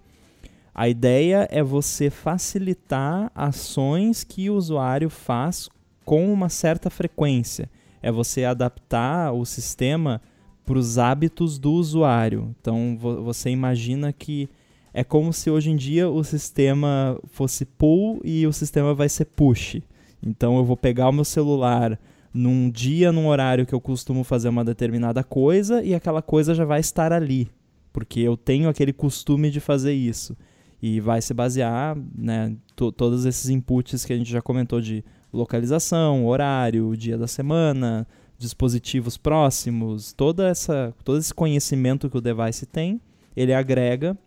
[0.73, 5.69] A ideia é você facilitar ações que o usuário faz
[6.05, 7.67] com uma certa frequência.
[7.99, 10.21] É você adaptar o sistema
[10.69, 12.55] para os hábitos do usuário.
[12.61, 14.47] Então vo você imagina que
[14.93, 19.25] é como se hoje em dia o sistema fosse pull e o sistema vai ser
[19.25, 19.81] push.
[20.21, 21.99] Então eu vou pegar o meu celular
[22.31, 26.65] num dia, num horário que eu costumo fazer uma determinada coisa e aquela coisa já
[26.65, 27.49] vai estar ali,
[27.91, 30.37] porque eu tenho aquele costume de fazer isso.
[30.79, 35.03] E vai se basear, né, todos esses inputs que a gente já comentou de
[35.33, 38.07] localização, horário, dia da semana,
[38.39, 43.01] dispositivos próximos, toda essa, todo esse conhecimento que o device tem,
[43.35, 44.17] ele agrega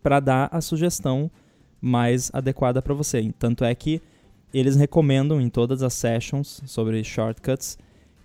[0.00, 1.28] para dar a sugestão
[1.80, 3.34] mais adequada para você.
[3.38, 4.00] Tanto é que
[4.52, 7.76] eles recomendam em todas as sessions sobre shortcuts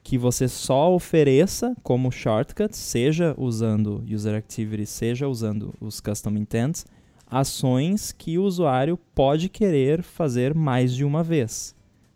[0.04, 6.86] que você só ofereça como shortcuts, seja usando user activity, seja usando os custom intents,
[7.28, 11.76] ações que o usuário pode querer fazer mais de uma vez.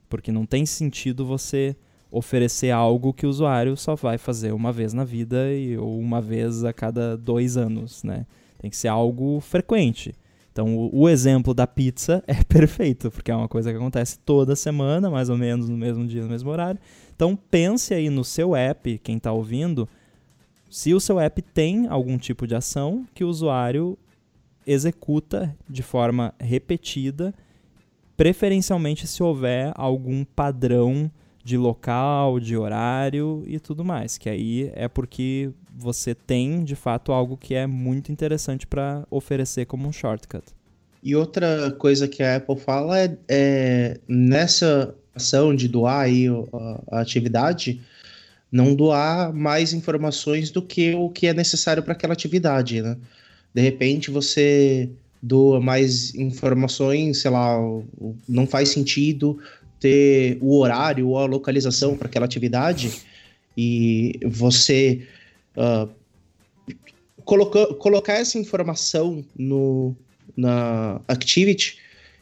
[0.09, 1.75] Porque não tem sentido você
[2.13, 6.21] oferecer algo que o usuário só vai fazer uma vez na vida e, ou uma
[6.21, 8.27] vez a cada dois anos, né?
[8.59, 10.13] Tem que ser algo frequente.
[10.51, 14.55] Então, o, o, exemplo da pizza é perfeito, porque é uma coisa que acontece toda
[14.55, 16.79] semana, mais ou menos no mesmo dia, no mesmo horário.
[17.15, 19.89] Então, pense aí no seu app, quem está ouvindo,
[20.69, 23.97] se o seu app tem algum tipo de ação que o usuário
[24.67, 27.33] executa de forma repetida,
[28.15, 31.11] preferencialmente se houver algum padrão
[31.43, 37.11] de local, de horário e tudo mais, que aí é porque você tem de fato
[37.11, 40.43] algo que é muito interessante para oferecer como um shortcut.
[41.03, 46.97] E outra coisa que a Apple fala é, é nessa ação de doar aí a,
[46.97, 47.81] a atividade,
[48.49, 52.95] não doar mais informações do que o que é necessário para aquela atividade, né?
[53.53, 54.89] De repente você
[55.21, 57.57] doa mais informações, sei lá,
[58.27, 59.39] não faz sentido
[59.83, 63.01] ter o horário ou a localização para aquela atividade
[63.57, 65.05] e você
[65.57, 65.89] uh,
[67.25, 69.93] colocar, essa informação no,
[70.37, 71.79] na Activity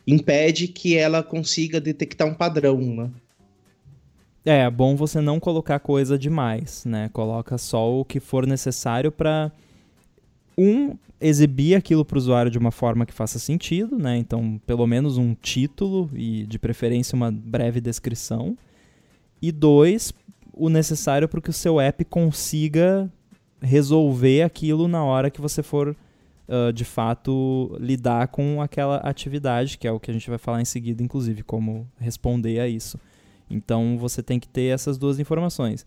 [0.08, 3.12] impede que ela consiga detectar um padrão, né?
[4.44, 7.12] É, é bom você não colocar coisa demais, né?
[7.14, 9.52] Coloca só o que for necessário para
[10.58, 14.18] um exibir aquilo para o usuário de uma forma que faça sentido, né?
[14.18, 18.58] Então, pelo menos um título e, de preferência, uma breve descrição.
[19.42, 20.12] E dois,
[20.52, 23.12] o necessário para que o seu app consiga
[23.62, 25.96] resolver aquilo na hora que você for,
[26.48, 30.62] uh, de fato, lidar com aquela atividade, que é o que a gente vai falar
[30.62, 33.00] em seguida, inclusive, como responder a isso.
[33.50, 35.86] Então, você tem que ter essas duas informações.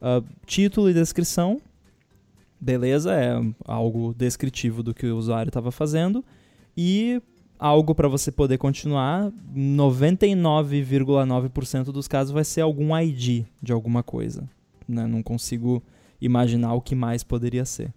[0.00, 1.60] Uh, título e descrição,
[2.62, 6.24] beleza, é algo descritivo do que o usuário estava fazendo
[6.76, 7.20] e
[7.58, 14.48] algo para você poder continuar, 99,9% dos casos vai ser algum ID de alguma coisa.
[14.88, 15.04] Né?
[15.06, 15.82] Não consigo
[16.20, 17.92] imaginar o que mais poderia ser.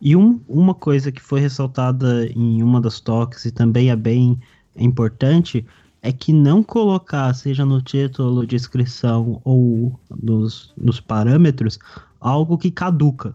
[0.00, 4.40] E um, uma coisa que foi ressaltada em uma das toques e também é bem
[4.74, 5.66] importante
[6.02, 11.80] é que não colocar, seja no título, descrição ou nos, nos parâmetros,
[12.20, 13.34] algo que caduca.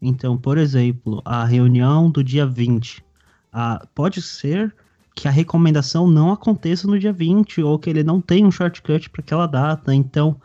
[0.00, 3.04] Então, por exemplo, a reunião do dia 20.
[3.52, 4.74] Ah, pode ser
[5.14, 9.10] que a recomendação não aconteça no dia 20 ou que ele não tenha um shortcut
[9.10, 9.94] para aquela data.
[9.94, 10.36] Então,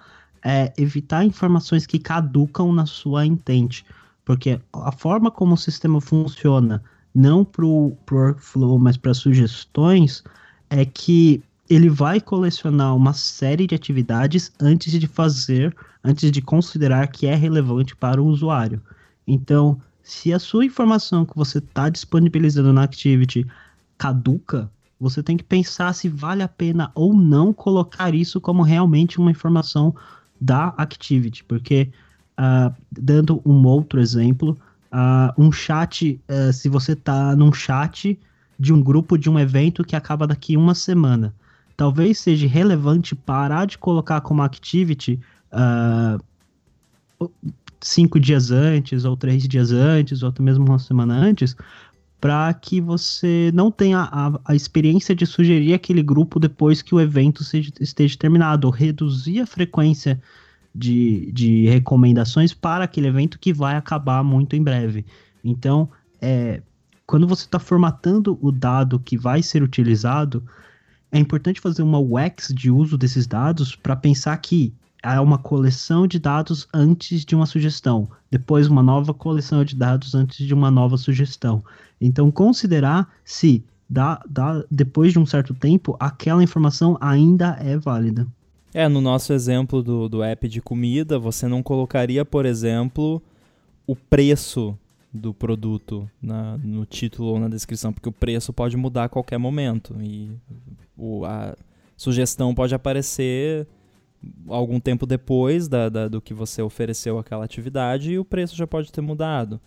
[0.44, 3.86] é, evitar informações que caducam na sua intente.
[4.24, 6.84] Porque a forma como o sistema funciona,
[7.16, 10.24] não para o workflow, mas para sugestões,
[10.70, 17.08] é que ele vai colecionar uma série de atividades antes de fazer, antes de considerar
[17.08, 18.82] que é relevante para o usuário.
[19.28, 23.46] Então, se a sua informação que você está disponibilizando na Activity
[23.98, 29.20] caduca, você tem que pensar se vale a pena ou não colocar isso como realmente
[29.20, 29.94] uma informação
[30.40, 31.90] da Activity, porque
[32.40, 34.58] uh, dando um outro exemplo,
[34.92, 38.18] uh, um chat, uh, se você está num chat
[38.58, 41.34] de um grupo de um evento que acaba daqui uma semana,
[41.78, 45.20] talvez seja relevante parar de colocar como Activity
[47.80, 51.56] cinco dias antes, ou três dias antes, ou até mesmo uma semana antes,
[52.20, 57.00] para que você não tenha a, a, experiência de sugerir aquele grupo depois que o
[57.00, 60.20] evento seja, esteja terminado, ou reduzir a frequência
[60.74, 65.06] de, de recomendações para aquele evento que vai acabar muito em breve.
[65.44, 66.62] Então, é,
[67.06, 70.44] quando você está formatando o dado que vai ser utilizado,
[71.12, 76.08] é importante fazer uma UX de uso desses dados para pensar que é uma coleção
[76.08, 80.70] de dados antes de uma sugestão, depois uma nova coleção de dados antes de uma
[80.70, 81.64] nova sugestão.
[82.02, 88.28] Então, considerar se dá, dá, depois de um certo tempo aquela informação ainda é válida.
[88.74, 93.22] É, no nosso exemplo do, do app de comida, você não colocaria, por exemplo,
[93.86, 94.78] o preço
[95.14, 99.38] do produto na, no título ou na descrição, porque o preço pode mudar a qualquer
[99.38, 100.32] momento e
[100.98, 101.56] o, a
[101.96, 103.68] sugestão pode aparecer
[104.48, 108.68] algum tempo depois da, da, do que você ofereceu aquela atividade e o preço já
[108.68, 109.60] pode ter mudado.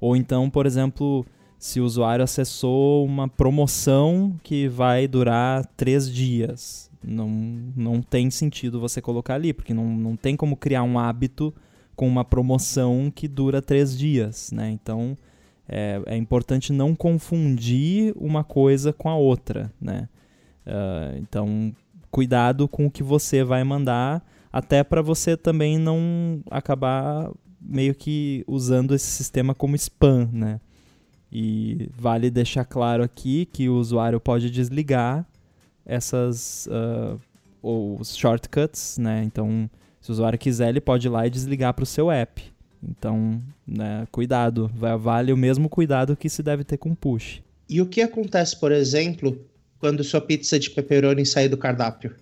[0.00, 1.24] Ou então, por exemplo,
[1.58, 6.88] se o usuário acessou uma promoção que vai durar três dias.
[7.02, 7.28] Não,
[7.76, 11.54] não tem sentido você colocar ali, porque não, não tem como criar um hábito
[11.98, 14.52] com uma promoção que dura três dias.
[14.52, 14.70] Né?
[14.70, 15.18] Então
[15.68, 19.72] é, é importante não confundir uma coisa com a outra.
[19.80, 20.08] Né?
[20.64, 21.74] Uh, então,
[22.08, 28.44] cuidado com o que você vai mandar, até para você também não acabar meio que
[28.46, 30.60] usando esse sistema como spam, né?
[31.32, 35.26] E vale deixar claro aqui que o usuário pode desligar
[35.84, 37.20] essas uh,
[37.60, 39.24] os shortcuts, né?
[39.24, 39.68] Então,
[40.00, 42.42] se o usuário quiser, ele pode ir lá e desligar para o seu app.
[42.82, 47.42] Então, né, cuidado, vale o mesmo cuidado que se deve ter com push.
[47.68, 49.38] E o que acontece, por exemplo,
[49.78, 52.14] quando sua pizza de pepperoni sair do cardápio.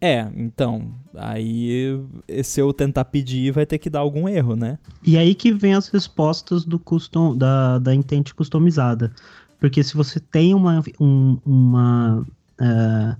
[0.00, 1.96] É, então, aí
[2.42, 4.76] se eu tentar pedir vai ter que dar algum erro, né?
[5.06, 9.12] E aí que vem as respostas do custom, da, da intente customizada.
[9.60, 12.26] Porque se você tem uma, um, uma,
[12.60, 13.16] uh,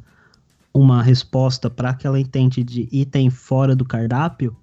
[0.72, 4.56] uma resposta para aquela intente de item fora do cardápio,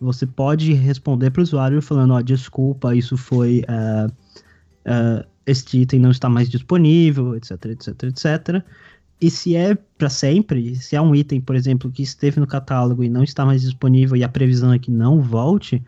[0.00, 3.62] você pode responder para o usuário falando, ó, oh, desculpa, isso foi...
[3.68, 4.12] Uh,
[4.88, 8.64] uh, este item não está mais disponível, etc, etc, etc.
[9.20, 13.04] E se é para sempre, se é um item, por exemplo, que esteve no catálogo
[13.04, 15.82] e não está mais disponível e a previsão é que não volte,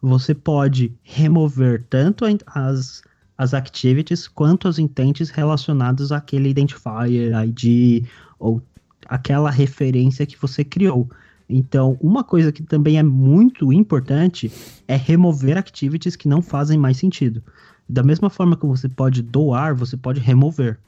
[0.00, 3.02] você pode remover tanto as,
[3.36, 8.06] as activities quanto as intentes relacionadas àquele identifier, ID
[8.38, 8.62] ou
[9.08, 11.08] aquela referência que você criou.
[11.48, 14.52] Então, uma coisa que também é muito importante
[14.86, 17.42] é remover activities que não fazem mais sentido.
[17.88, 20.78] Da mesma forma que você pode doar, você pode remover.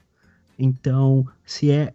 [0.58, 1.94] Então, se é,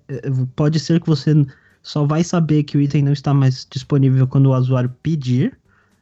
[0.56, 1.46] pode ser que você
[1.84, 5.56] só vai saber que o item não está mais disponível quando o usuário pedir,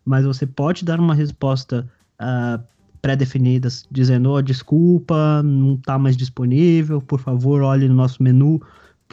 [0.06, 1.86] mas você pode dar uma resposta
[2.22, 2.64] uh,
[3.02, 8.62] pré-definida dizendo: oh, desculpa, não está mais disponível, por favor, olhe no nosso menu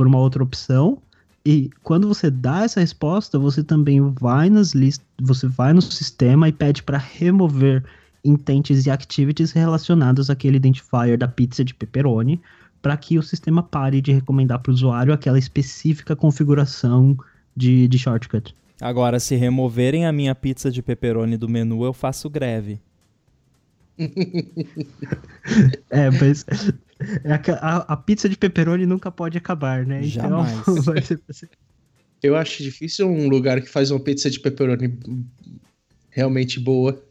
[0.00, 0.96] por uma outra opção.
[1.44, 6.48] E quando você dá essa resposta, você também vai nas listas, você vai no sistema
[6.48, 7.84] e pede para remover
[8.24, 12.40] intents e activities relacionados àquele identifier da pizza de pepperoni,
[12.80, 17.14] para que o sistema pare de recomendar para o usuário aquela específica configuração
[17.54, 18.56] de, de shortcut.
[18.80, 22.80] Agora, se removerem a minha pizza de pepperoni do menu, eu faço greve.
[25.90, 26.46] é, mas
[27.60, 30.00] a, a, pizza de pepperoni nunca pode acabar, né?
[30.04, 30.52] Então, Jamais.
[32.20, 34.98] Então, Eu acho difícil um lugar que faz uma pizza de pepperoni
[36.10, 37.02] realmente boa.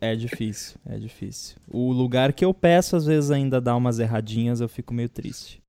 [0.00, 1.56] É difícil, é difícil.
[1.68, 5.60] O lugar que eu peço às vezes ainda dá umas erradinhas, eu fico meio triste.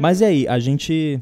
[0.00, 1.20] Mas e aí, a gente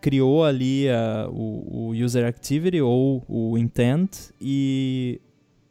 [0.00, 5.20] criou ali uh, o, o user activity ou o intent e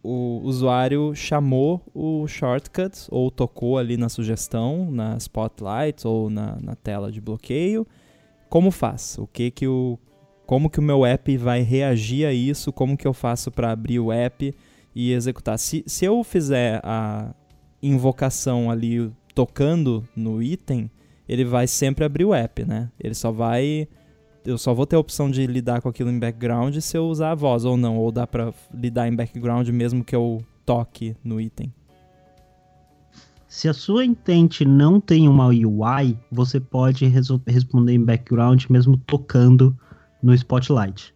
[0.03, 6.75] o usuário chamou o shortcut ou tocou ali na sugestão, na spotlight ou na, na
[6.75, 7.87] tela de bloqueio.
[8.47, 9.17] Como faz?
[9.17, 9.97] O que que o
[10.45, 12.71] como que o meu app vai reagir a isso?
[12.71, 14.53] Como que eu faço para abrir o app
[14.93, 15.57] e executar?
[15.57, 17.33] Se, se eu fizer a
[17.81, 20.91] invocação ali tocando no item,
[21.27, 22.89] ele vai sempre abrir o app, né?
[22.99, 23.87] Ele só vai
[24.45, 27.31] eu só vou ter a opção de lidar com aquilo em background se eu usar
[27.31, 31.41] a voz ou não, ou dá para lidar em background mesmo que eu toque no
[31.41, 31.73] item.
[33.47, 37.05] Se a sua intent não tem uma UI, você pode
[37.47, 39.75] responder em background mesmo tocando
[40.21, 41.13] no Spotlight.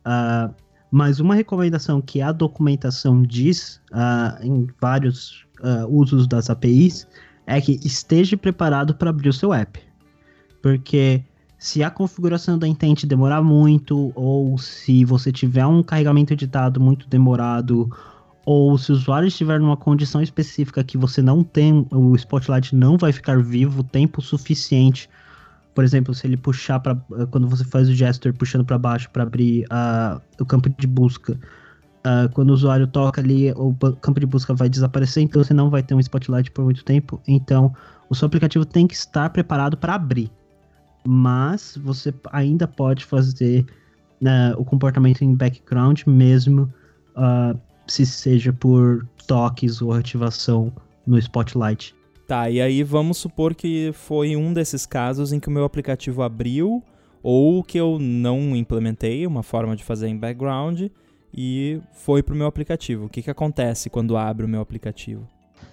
[0.00, 0.52] Uh,
[0.90, 7.06] mas uma recomendação que a documentação diz uh, em vários uh, usos das APIs
[7.46, 9.80] é que esteja preparado para abrir o seu app.
[10.62, 11.22] Porque
[11.58, 16.80] se a configuração da intent demorar muito, ou se você tiver um carregamento de dado
[16.80, 17.90] muito demorado,
[18.44, 22.96] ou se o usuário estiver numa condição específica que você não tem, o Spotlight não
[22.96, 25.08] vai ficar vivo tempo suficiente.
[25.74, 26.94] Por exemplo, se ele puxar para
[27.30, 31.38] quando você faz o gesture puxando para baixo para abrir uh, o campo de busca,
[32.06, 35.70] uh, quando o usuário toca ali, o campo de busca vai desaparecer, então você não
[35.70, 37.20] vai ter um Spotlight por muito tempo.
[37.26, 37.74] Então,
[38.08, 40.30] o seu aplicativo tem que estar preparado para abrir
[41.06, 43.66] mas você ainda pode fazer
[44.20, 46.72] né, o comportamento em background mesmo
[47.16, 50.72] uh, se seja por toques ou ativação
[51.06, 51.94] no Spotlight.
[52.26, 56.22] Tá, e aí vamos supor que foi um desses casos em que o meu aplicativo
[56.22, 56.82] abriu
[57.22, 60.84] ou que eu não implementei uma forma de fazer em background
[61.36, 63.06] e foi para o meu aplicativo.
[63.06, 65.26] O que, que acontece quando abre o meu aplicativo?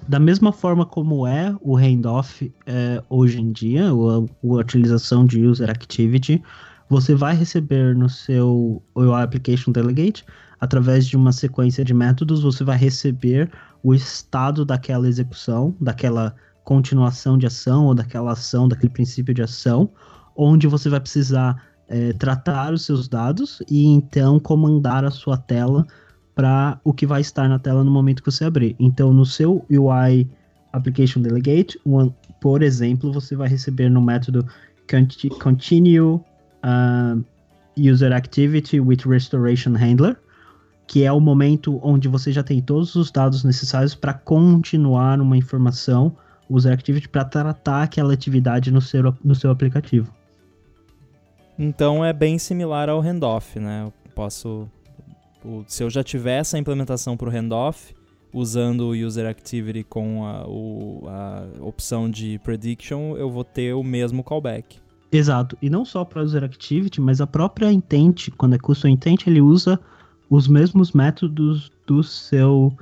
[0.08, 5.46] Da mesma forma como é o handoff é, hoje em dia, a, a utilização de
[5.46, 6.42] user activity,
[6.90, 10.26] você vai receber no seu UI Application Delegate,
[10.60, 13.50] através de uma sequência de métodos, você vai receber
[13.84, 19.90] o estado daquela execução, daquela continuação de ação ou daquela ação, daquele princípio de ação,
[20.36, 25.86] onde você vai precisar é, tratar os seus dados e então comandar a sua tela
[26.34, 28.76] para o que vai estar na tela no momento que você abrir.
[28.80, 30.28] Então, no seu UI
[30.72, 31.78] Application Delegate,
[32.40, 34.46] por exemplo, você vai receber no método
[35.40, 37.24] continue uh,
[37.78, 40.18] user activity with restoration handler,
[40.88, 45.38] que é o momento onde você já tem todos os dados necessários para continuar uma
[45.38, 46.16] informação
[46.50, 50.21] user activity para tratar aquela atividade no seu, no seu aplicativo.
[51.64, 53.84] Então é bem similar ao handoff, né?
[53.86, 54.68] Eu posso
[55.68, 57.94] se eu já tiver essa implementação para o handoff,
[58.34, 63.84] usando o user activity com a, o, a opção de prediction, eu vou ter o
[63.84, 64.80] mesmo callback.
[65.12, 65.56] Exato.
[65.62, 69.42] E não só para user activity, mas a própria intent, quando é custom intent, ele
[69.42, 69.80] usa
[70.32, 72.74] os mesmos métodos do seu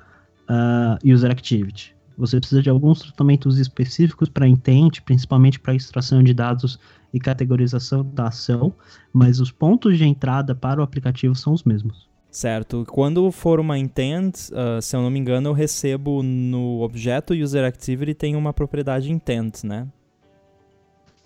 [0.49, 1.93] uh, user activity.
[2.19, 6.77] Você precisa de alguns tratamentos específicos para intent, principalmente para extração de dados
[7.13, 8.73] e categorização da ação,
[9.13, 12.09] mas os pontos de entrada para o aplicativo são os mesmos.
[12.29, 12.85] Certo.
[12.87, 17.65] Quando for uma intent, uh, se eu não me engano, eu recebo no objeto user
[17.65, 19.87] activity tem uma propriedade intent, né?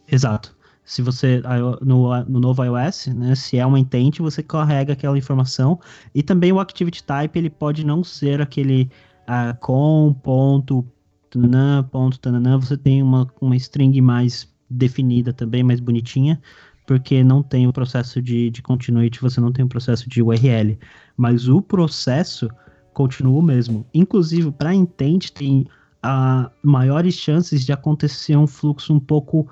[0.08, 0.56] Exato.
[0.86, 1.42] Se você
[1.82, 5.80] no, no novo iOS, né, se é uma intent, você carrega aquela informação
[6.14, 8.90] e também o activity type ele pode não ser aquele
[9.28, 10.86] uh, com ponto
[11.30, 12.20] tananã, ponto
[12.62, 16.42] você tem uma, uma string mais definida também, mais bonitinha,
[16.86, 20.78] porque não tem o processo de, de continuity, você não tem o processo de URL.
[21.18, 22.50] Mas o processo
[22.94, 23.86] continua o mesmo.
[23.94, 25.66] Inclusive, para intent, tem
[26.02, 29.50] a maiores chances de acontecer um fluxo um pouco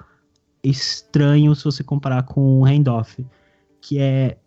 [0.64, 3.26] estranho se você comparar com o handoff,
[3.80, 4.38] que é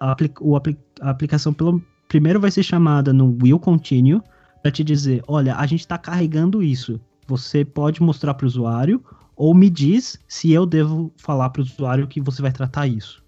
[0.00, 4.20] a, o, a aplicação pelo primeiro vai ser chamada no will continue
[4.62, 7.00] para te dizer, olha, a gente está carregando isso.
[7.26, 9.04] Você pode mostrar para o usuário
[9.36, 13.22] ou me diz se eu devo falar para o usuário que você vai tratar isso.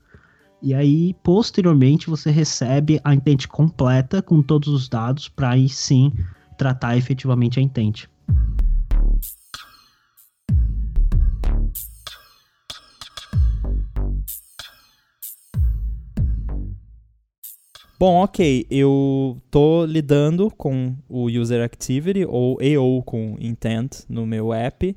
[0.63, 6.13] E aí, posteriormente, você recebe a intent completa com todos os dados para aí sim
[6.57, 8.07] tratar efetivamente a intent.
[18.07, 24.27] Bom, ok, eu tô lidando com o user activity ou e ou com intent no
[24.27, 24.95] meu app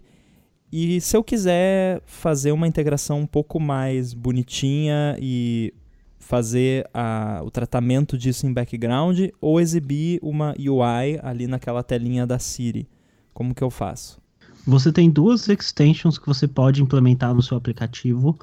[0.69, 5.73] e se eu quiser fazer uma integração um pouco mais bonitinha e
[6.19, 12.37] fazer a, o tratamento disso em background ou exibir uma UI ali naquela telinha da
[12.37, 12.89] Siri,
[13.33, 14.19] como que eu faço?
[14.67, 18.37] Você tem duas extensions que você pode implementar no seu aplicativo.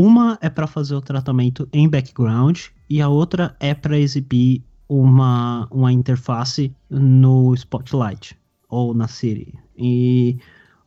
[0.00, 5.66] Uma é para fazer o tratamento em background e a outra é para exibir uma,
[5.72, 8.38] uma interface no Spotlight
[8.68, 9.52] ou na Siri.
[9.76, 10.38] E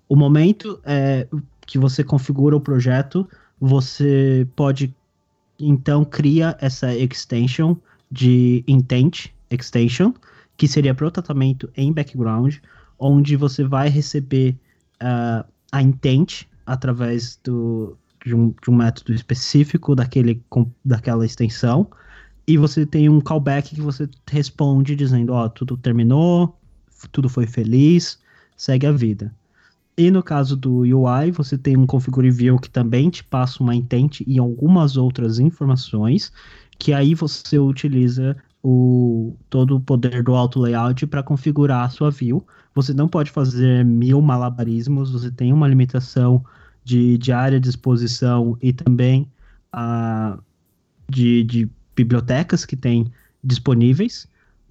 [0.08, 1.28] o momento é
[1.68, 3.28] que você configura o projeto,
[3.60, 4.96] você pode
[5.60, 7.76] então cria essa extension
[8.10, 10.14] de intent extension,
[10.56, 12.60] que seria para o tratamento em background,
[12.98, 14.56] onde você vai receber
[15.04, 20.44] uh, a intent através do, de, um, de um método específico daquele,
[20.84, 21.88] daquela extensão,
[22.48, 26.58] e você tem um callback que você responde dizendo, ó, oh, tudo terminou,
[27.12, 28.20] tudo foi feliz,
[28.58, 29.34] segue a vida.
[29.98, 33.76] E no caso do UI, você tem um configure view que também te passa uma
[33.76, 36.32] intent e algumas outras informações,
[36.80, 42.10] que aí você utiliza o todo o poder do auto layout para configurar a sua
[42.10, 42.46] view.
[42.74, 46.44] Você não pode fazer mil malabarismos, você tem uma limitação
[46.84, 49.28] de, de área de exposição e também
[49.74, 50.42] uh,
[51.10, 53.12] de, de bibliotecas que tem
[53.44, 54.28] disponíveis.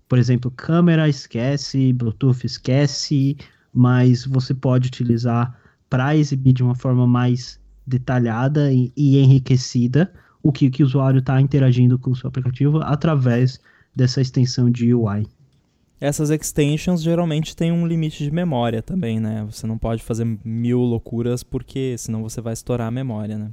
[0.08, 3.36] Por exemplo, câmera esquece, Bluetooth esquece,
[3.72, 5.56] mas você pode utilizar
[5.88, 11.18] para exibir de uma forma mais detalhada e, e enriquecida o que, que o usuário
[11.18, 13.60] está interagindo com o seu aplicativo através
[13.94, 15.26] dessa extensão de UI.
[16.00, 19.44] Essas extensions geralmente têm um limite de memória também, né?
[19.50, 23.50] Você não pode fazer mil loucuras porque senão você vai estourar a memória, né?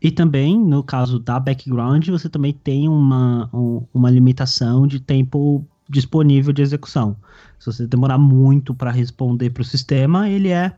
[0.00, 5.66] E também, no caso da background, você também tem uma, um, uma limitação de tempo
[5.88, 7.16] disponível de execução.
[7.58, 10.72] Se você demorar muito para responder para o sistema, ele é,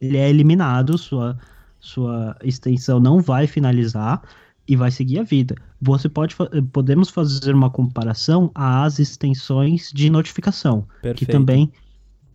[0.00, 1.36] ele é eliminado, sua,
[1.80, 4.22] sua extensão não vai finalizar
[4.68, 5.56] e vai seguir a vida.
[5.80, 6.36] Você pode
[6.72, 11.18] podemos fazer uma comparação às extensões de notificação, Perfeito.
[11.18, 11.72] que também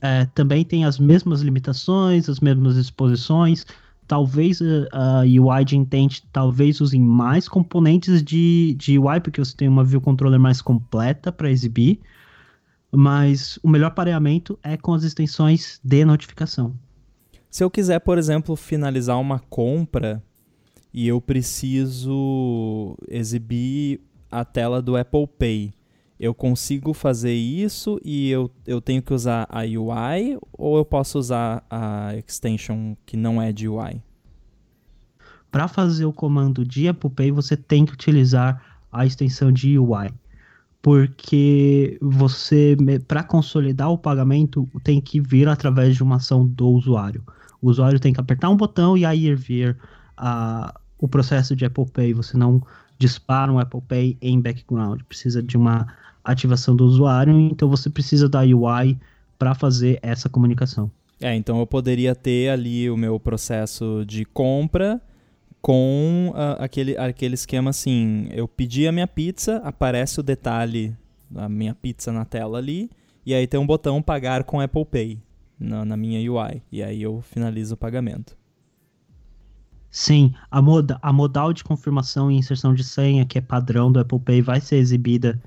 [0.01, 3.65] é, também tem as mesmas limitações, as mesmas exposições.
[4.07, 9.55] Talvez a, a UI de intent talvez use mais componentes de, de UI, porque você
[9.55, 11.99] tem uma view controller mais completa para exibir
[12.95, 16.73] mas o melhor pareamento é com as extensões de notificação.
[17.49, 20.23] Se eu quiser, por exemplo, finalizar uma compra
[20.97, 23.99] e eu preciso exibir
[24.31, 25.73] a tela do Apple Pay,
[26.17, 31.19] eu consigo fazer isso e eu, eu tenho que usar a UI ou eu posso
[31.19, 34.01] usar a extension que não é de UI?
[35.51, 40.07] Para fazer o comando de Apple Pay, você tem que utilizar a extensão de UI
[40.81, 47.21] porque você, para consolidar o pagamento, tem que vir através de uma ação do usuário.
[47.61, 49.77] O usuário tem que apertar um botão e aí vir
[50.15, 52.13] a, o processo de Apple Pay.
[52.13, 52.61] Você não
[52.97, 55.87] dispara um Apple Pay em background, precisa de uma
[56.23, 58.97] ativação do usuário, então você precisa da UI
[59.37, 60.89] para fazer essa comunicação.
[61.21, 65.01] É, então eu poderia ter ali o meu processo de compra
[65.61, 70.95] com uh, aquele, aquele esquema assim: eu pedi a minha pizza, aparece o detalhe
[71.29, 72.89] da minha pizza na tela ali,
[73.25, 75.19] e aí tem um botão pagar com Apple Pay
[75.59, 78.37] na, na minha UI, e aí eu finalizo o pagamento.
[79.97, 83.97] Sim, a, moda, a modal de confirmação e inserção de senha, que é padrão do
[83.97, 85.41] Apple Pay, vai ser exibida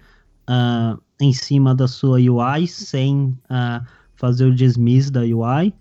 [0.49, 3.87] uh, em cima da sua UI, sem uh,
[4.17, 5.75] fazer o dismiss da UI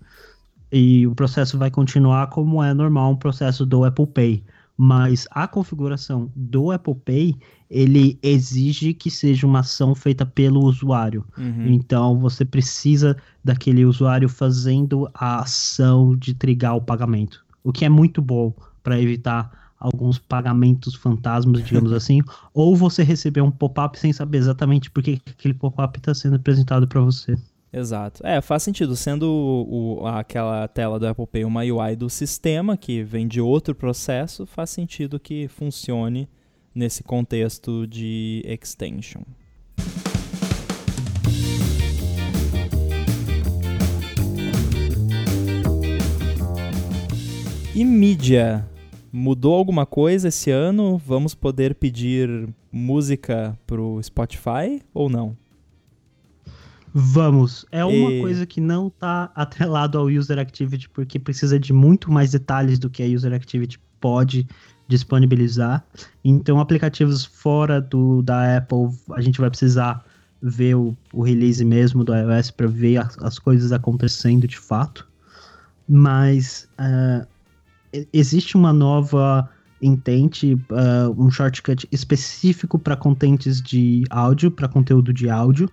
[0.70, 4.44] e o processo vai continuar como é normal um processo do Apple Pay.
[4.76, 7.36] Mas a configuração do Apple Pay,
[7.70, 11.24] ele exige que seja uma ação feita pelo usuário.
[11.38, 11.68] Uhum.
[11.68, 17.47] Então você precisa daquele usuário fazendo a ação de trigar o pagamento.
[17.68, 22.22] O que é muito bom para evitar alguns pagamentos fantasmas, digamos assim,
[22.54, 26.88] ou você receber um pop-up sem saber exatamente por que aquele pop-up está sendo apresentado
[26.88, 27.36] para você.
[27.70, 28.26] Exato.
[28.26, 28.96] É, faz sentido.
[28.96, 33.38] Sendo o, o, aquela tela do Apple Pay uma UI do sistema, que vem de
[33.38, 36.26] outro processo, faz sentido que funcione
[36.74, 39.20] nesse contexto de extension.
[47.74, 48.66] E mídia?
[49.12, 50.98] Mudou alguma coisa esse ano?
[50.98, 55.36] Vamos poder pedir música pro Spotify ou não?
[56.92, 57.66] Vamos.
[57.70, 58.20] É uma e...
[58.20, 62.90] coisa que não está atrelado ao User Activity, porque precisa de muito mais detalhes do
[62.90, 64.46] que a User Activity pode
[64.88, 65.84] disponibilizar.
[66.24, 70.04] Então, aplicativos fora do da Apple, a gente vai precisar
[70.40, 75.06] ver o, o release mesmo do iOS para ver as, as, coisas acontecendo de fato.
[75.86, 77.26] Mas uh,
[78.12, 79.48] existe uma nova
[79.80, 85.70] intent, uh, um shortcut específico para contentes de áudio, para conteúdo de áudio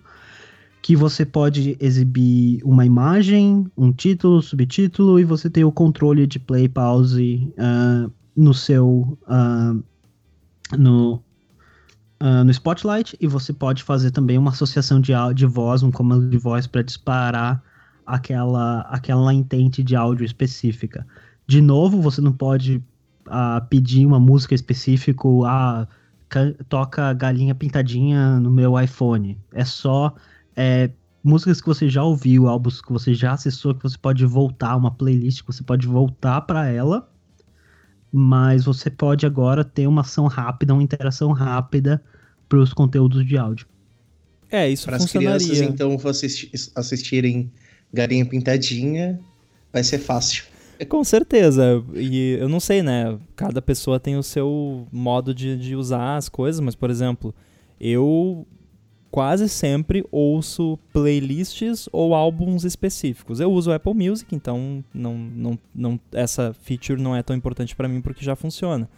[0.86, 6.38] que você pode exibir uma imagem, um título, subtítulo, e você tem o controle de
[6.38, 9.18] play pause uh, no seu.
[9.26, 9.82] Uh,
[10.78, 11.14] no,
[12.22, 16.28] uh, no Spotlight, e você pode fazer também uma associação de, de voz, um comando
[16.28, 17.60] de voz para disparar
[18.06, 21.04] aquela, aquela intente de áudio específica.
[21.46, 22.82] De novo, você não pode
[23.68, 25.86] pedir uma música específica, ah,
[26.68, 29.38] toca Galinha Pintadinha no meu iPhone.
[29.52, 30.14] É só
[30.54, 30.90] é,
[31.22, 34.90] músicas que você já ouviu, álbuns que você já acessou, que você pode voltar, uma
[34.90, 37.10] playlist que você pode voltar para ela.
[38.12, 42.02] Mas você pode agora ter uma ação rápida, uma interação rápida
[42.48, 43.66] para os conteúdos de áudio.
[44.50, 47.50] É, isso Para as crianças, então, assistir, assistirem
[47.92, 49.18] Galinha Pintadinha,
[49.72, 50.44] vai ser fácil.
[50.84, 51.82] Com certeza.
[51.94, 53.18] E eu não sei, né?
[53.34, 57.34] Cada pessoa tem o seu modo de, de usar as coisas, mas, por exemplo,
[57.80, 58.46] eu
[59.10, 63.40] quase sempre ouço playlists ou álbuns específicos.
[63.40, 67.88] Eu uso Apple Music, então não, não, não, essa feature não é tão importante para
[67.88, 68.88] mim porque já funciona.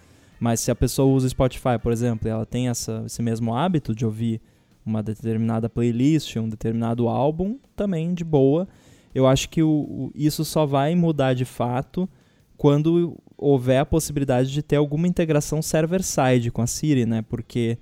[0.41, 3.95] Mas se a pessoa usa Spotify, por exemplo, e ela tem essa, esse mesmo hábito
[3.95, 4.41] de ouvir
[4.85, 8.67] uma determinada playlist, um determinado álbum, também de boa.
[9.15, 12.09] Eu acho que o, o, isso só vai mudar de fato
[12.57, 17.23] quando houver a possibilidade de ter alguma integração server-side com a Siri, né?
[17.23, 17.79] Porque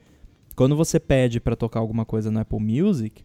[0.55, 3.24] quando você pede para tocar alguma coisa no Apple Music,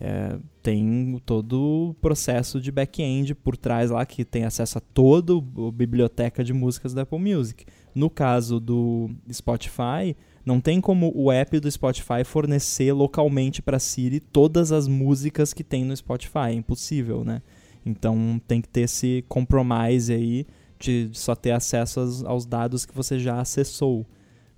[0.00, 5.34] é, tem todo o processo de back-end por trás lá que tem acesso a toda
[5.34, 7.66] a biblioteca de músicas do Apple Music.
[7.94, 10.16] No caso do Spotify,
[10.50, 15.62] não tem como o app do Spotify fornecer localmente para Siri todas as músicas que
[15.62, 16.48] tem no Spotify.
[16.48, 17.40] É impossível, né?
[17.86, 20.44] Então tem que ter esse compromise aí
[20.76, 24.04] de só ter acesso aos, aos dados que você já acessou.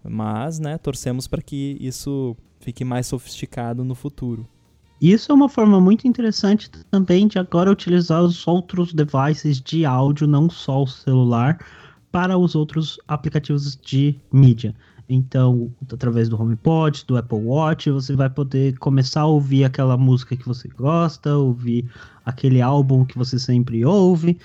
[0.02, 4.48] Mas, né, torcemos para que isso fique mais sofisticado no futuro.
[4.98, 10.26] Isso é uma forma muito interessante também de agora utilizar os outros devices de áudio,
[10.26, 11.58] não só o celular,
[12.10, 14.74] para os outros aplicativos de mídia.
[15.14, 20.34] Então, através do HomePod, do Apple Watch, você vai poder começar a ouvir aquela música
[20.34, 21.86] que você gosta, ouvir
[22.24, 24.38] aquele álbum que você sempre ouve,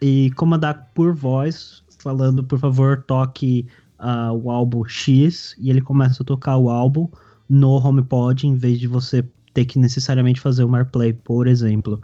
[0.00, 3.66] e comandar por voz, falando, por favor, toque
[4.00, 7.06] uh, o álbum X e ele começa a tocar o álbum
[7.46, 9.22] no HomePod em vez de você
[9.52, 12.00] ter que necessariamente fazer um AirPlay, por exemplo.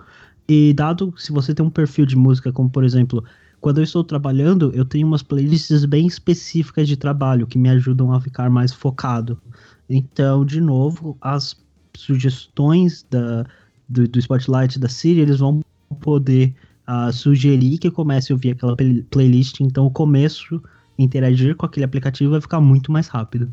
[0.46, 3.24] E dado se você tem um perfil de música, como por exemplo,
[3.60, 8.12] quando eu estou trabalhando, eu tenho umas playlists bem específicas de trabalho que me ajudam
[8.12, 9.40] a ficar mais focado.
[9.88, 11.56] Então, de novo, as
[11.94, 13.44] sugestões da,
[13.88, 15.62] do, do Spotlight da Siri, eles vão
[16.00, 16.54] poder
[16.88, 18.76] uh, sugerir que eu comece a ouvir aquela
[19.10, 19.60] playlist.
[19.60, 20.62] Então, o começo
[20.98, 23.52] interagir com aquele aplicativo vai ficar muito mais rápido.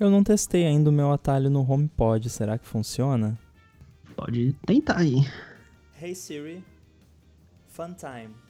[0.00, 3.38] Eu não testei ainda o meu atalho no HomePod, será que funciona?
[4.14, 5.26] Pode tentar aí.
[6.00, 6.62] Hey Siri,
[7.66, 8.47] fun time.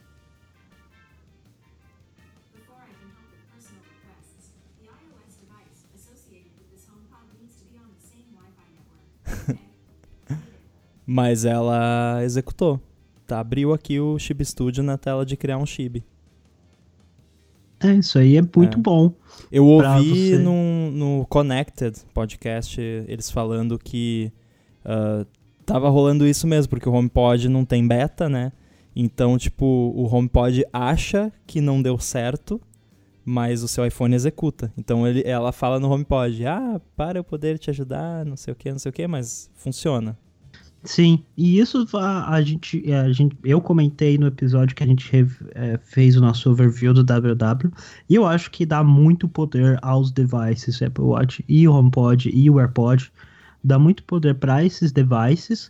[11.05, 12.79] Mas ela executou.
[13.25, 16.03] Tá, abriu aqui o Chib Studio na tela de criar um Chib.
[17.79, 18.81] É, isso aí é muito é.
[18.81, 19.13] bom.
[19.51, 24.31] Eu ouvi no, no Connected podcast eles falando que
[24.83, 25.25] uh,
[25.65, 28.51] tava rolando isso mesmo, porque o HomePod não tem beta, né?
[28.95, 32.59] Então, tipo, o HomePod acha que não deu certo,
[33.29, 34.73] mas o seu iPhone executa.
[34.75, 38.55] Então ele, ela fala no HomePod, ah, para eu poder te ajudar, não sei o
[38.55, 40.17] que, não sei o que, mas funciona.
[40.83, 43.37] Sim, e isso a, a, gente, é, a gente.
[43.43, 45.11] Eu comentei no episódio que a gente
[45.53, 47.71] é, fez o nosso overview do WW,
[48.09, 52.49] e eu acho que dá muito poder aos devices, Apple Watch e o HomePod e
[52.49, 53.11] o AirPod.
[53.63, 55.69] Dá muito poder para esses devices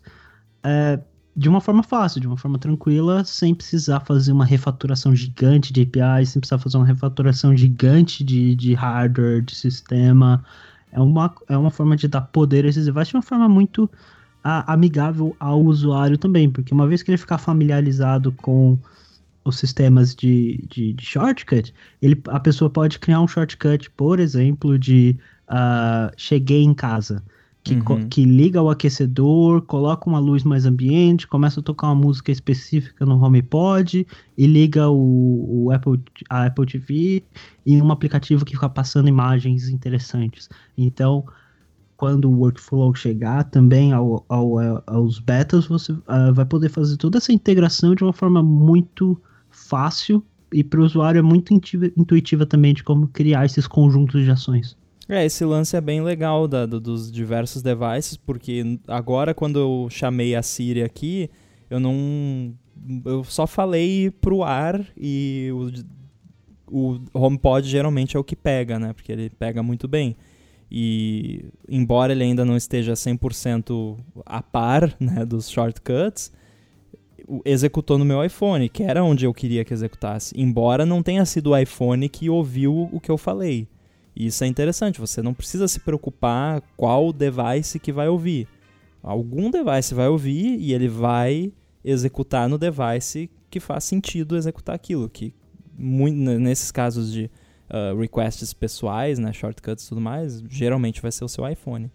[0.64, 1.00] é,
[1.36, 5.82] de uma forma fácil, de uma forma tranquila, sem precisar fazer uma refaturação gigante de
[5.82, 10.44] APIs, sem precisar fazer uma refaturação gigante de, de hardware, de sistema.
[10.92, 13.90] É uma, é uma forma de dar poder a esses devices de uma forma muito
[14.44, 18.78] a, amigável ao usuário também, porque uma vez que ele ficar familiarizado com
[19.44, 24.78] os sistemas de, de, de shortcut, ele, a pessoa pode criar um shortcut, por exemplo,
[24.78, 25.18] de
[25.50, 27.24] uh, cheguei em casa,
[27.76, 28.10] que, uhum.
[28.10, 33.06] que liga o aquecedor, coloca uma luz mais ambiente, começa a tocar uma música específica
[33.06, 34.06] no HomePod
[34.38, 37.24] e liga o, o Apple, a Apple TV
[37.66, 40.50] em um aplicativo que fica passando imagens interessantes.
[40.78, 41.26] Então,
[41.98, 44.58] quando o workflow chegar também ao, ao,
[44.88, 50.24] aos betas, você uh, vai poder fazer toda essa integração de uma forma muito fácil
[50.54, 54.78] e para o usuário é muito intuitiva também de como criar esses conjuntos de ações.
[55.10, 59.88] É, esse lance é bem legal da, do, dos diversos devices, porque agora quando eu
[59.90, 61.32] chamei a Siri aqui,
[61.68, 62.54] eu não.
[63.04, 65.72] Eu só falei pro ar e o,
[66.72, 68.94] o HomePod geralmente é o que pega, né?
[68.94, 70.16] Porque ele pega muito bem.
[70.72, 76.32] E embora ele ainda não esteja 100% a par né, dos shortcuts,
[77.44, 80.40] executou no meu iPhone, que era onde eu queria que executasse.
[80.40, 83.68] Embora não tenha sido o iPhone que ouviu o que eu falei.
[84.20, 88.50] E isso é interessante, você não precisa se preocupar qual device que vai ouvir.
[89.02, 91.54] Algum device vai ouvir e ele vai
[91.86, 95.34] executar no device que faz sentido executar aquilo, que
[95.78, 97.32] muito, nesses casos de
[97.70, 101.90] uh, requests pessoais, né, shortcuts e tudo mais, geralmente vai ser o seu iPhone.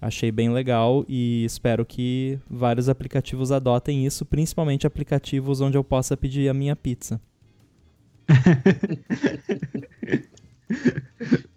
[0.00, 6.16] Achei bem legal e espero que vários aplicativos adotem isso, principalmente aplicativos onde eu possa
[6.16, 7.20] pedir a minha pizza.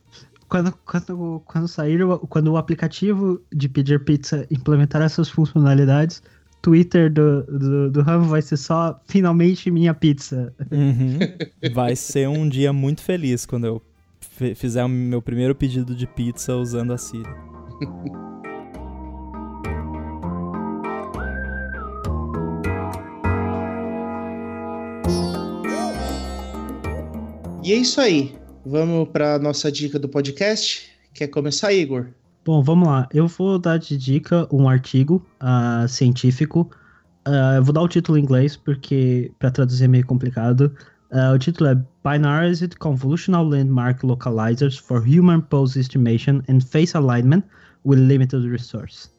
[0.47, 1.99] quando, quando, quando sair,
[2.29, 6.21] quando o aplicativo de pedir pizza implementar essas funcionalidades,
[6.61, 10.53] Twitter do, do, do Ram vai ser só finalmente minha pizza.
[10.71, 11.19] Uhum.
[11.73, 13.81] Vai ser um dia muito feliz quando eu
[14.55, 17.29] fizer o meu primeiro pedido de pizza usando a Siri.
[27.63, 28.35] E é isso aí.
[28.65, 30.91] Vamos para nossa dica do podcast.
[31.13, 32.07] Quer começar, Igor?
[32.45, 33.07] Bom, vamos lá.
[33.11, 36.69] Eu vou dar de dica um artigo uh, científico.
[37.27, 40.75] Uh, eu vou dar o título em inglês porque para traduzir é meio complicado.
[41.11, 47.43] Uh, o título é Binarized Convolutional Landmark Localizers for Human Pose Estimation and Face Alignment
[47.83, 49.09] with Limited Resource.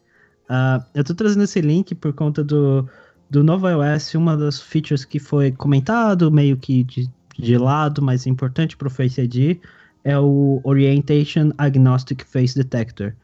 [0.95, 2.88] eu estou trazendo esse link por conta do,
[3.28, 8.26] do novo iOS, uma das features que foi comentado, meio que de, de lado, mas
[8.26, 9.59] importante para o Face ID,
[10.05, 13.14] é o Orientation Agnostic Face Detector.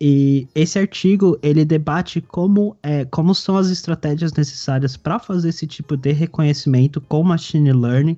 [0.00, 5.66] E esse artigo ele debate como, é, como são as estratégias necessárias para fazer esse
[5.66, 8.16] tipo de reconhecimento com machine learning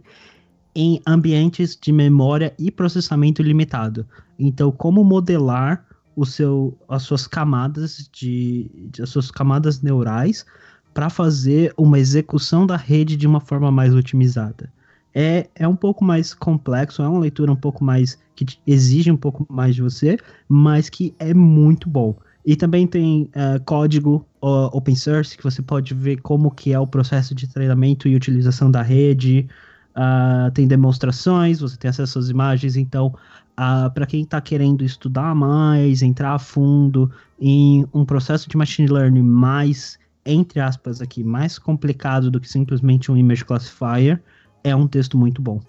[0.74, 4.06] em ambientes de memória e processamento limitado.
[4.38, 10.46] Então, como modelar o seu, as suas camadas de, de as suas camadas neurais
[10.94, 14.70] para fazer uma execução da rede de uma forma mais otimizada
[15.14, 19.16] é, é um pouco mais complexo, é uma leitura um pouco mais que exige um
[19.16, 22.14] pouco mais de você, mas que é muito bom.
[22.44, 26.78] E também tem uh, código uh, open source que você pode ver como que é
[26.78, 29.46] o processo de treinamento e utilização da rede.
[29.94, 32.76] Uh, tem demonstrações, você tem acesso às imagens.
[32.76, 33.14] Então,
[33.52, 37.10] uh, para quem está querendo estudar mais, entrar a fundo
[37.40, 43.12] em um processo de machine learning mais, entre aspas aqui, mais complicado do que simplesmente
[43.12, 44.20] um image classifier,
[44.64, 45.60] é um texto muito bom.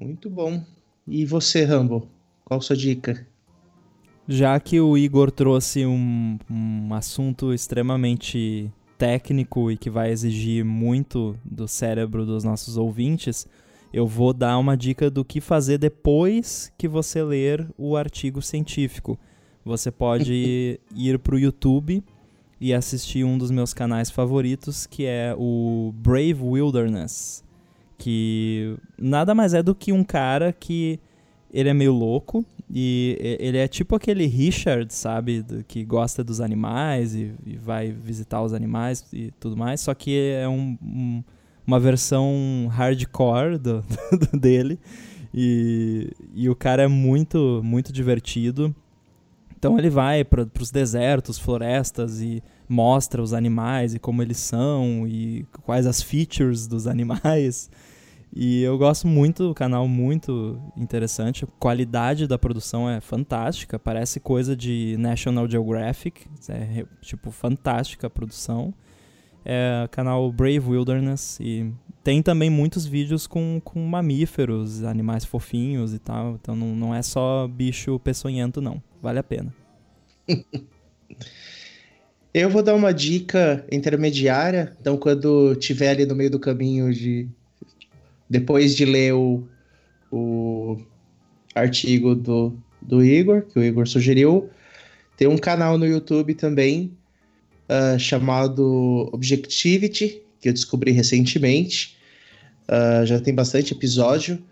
[0.00, 0.62] Muito bom.
[1.06, 2.08] E você, Rambo?
[2.44, 3.26] Qual sua dica?
[4.26, 11.36] Já que o Igor trouxe um, um assunto extremamente técnico e que vai exigir muito
[11.44, 13.46] do cérebro dos nossos ouvintes,
[13.92, 19.18] eu vou dar uma dica do que fazer depois que você ler o artigo científico.
[19.64, 22.02] Você pode ir para o YouTube
[22.58, 27.44] e assistir um dos meus canais favoritos, que é o Brave Wilderness
[27.96, 30.98] que nada mais é do que um cara que
[31.52, 37.14] ele é meio louco e ele é tipo aquele Richard, sabe, que gosta dos animais
[37.14, 41.22] e, e, vai visitar os animais e tudo mais, só que é um, um,
[41.66, 43.84] uma versão hardcore do,
[44.32, 44.78] do, dele
[45.32, 48.74] e, e o cara é muito, muito divertido.
[49.56, 55.06] Então ele vai para os desertos, florestas e mostra os animais e como eles são
[55.06, 57.70] e quais as features dos animais.
[58.36, 61.44] E eu gosto muito do canal, muito interessante.
[61.44, 68.10] A qualidade da produção é fantástica, parece coisa de National Geographic, é tipo fantástica a
[68.10, 68.74] produção.
[69.44, 71.70] É canal Brave Wilderness e
[72.02, 76.34] tem também muitos vídeos com, com mamíferos, animais fofinhos e tal.
[76.34, 78.82] Então não, não é só bicho peçonhento, não.
[79.00, 79.54] Vale a pena.
[82.34, 84.76] Eu vou dar uma dica intermediária.
[84.80, 87.28] Então, quando tiver ali no meio do caminho de.
[88.28, 89.46] Depois de ler o,
[90.10, 90.76] o
[91.54, 94.50] artigo do, do Igor, que o Igor sugeriu,
[95.16, 96.90] tem um canal no YouTube também
[97.68, 101.96] uh, chamado Objectivity, que eu descobri recentemente.
[102.66, 104.42] Uh, já tem bastante episódio.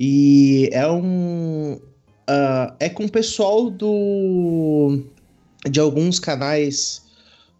[0.00, 1.74] E é um.
[2.28, 5.04] Uh, é com o pessoal do.
[5.70, 7.08] de alguns canais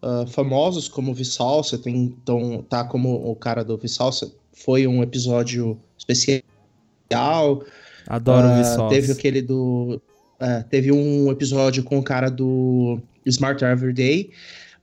[0.01, 5.01] uh, famosos como o Vissalsa, tem, então tá como o cara do Vissalsa, foi um
[5.01, 6.43] episódio especial.
[8.07, 8.95] Adoro uh, o Vissalsa.
[8.95, 10.01] Teve aquele do...
[10.39, 14.31] é, teve um episódio com o cara do Smart Everyday,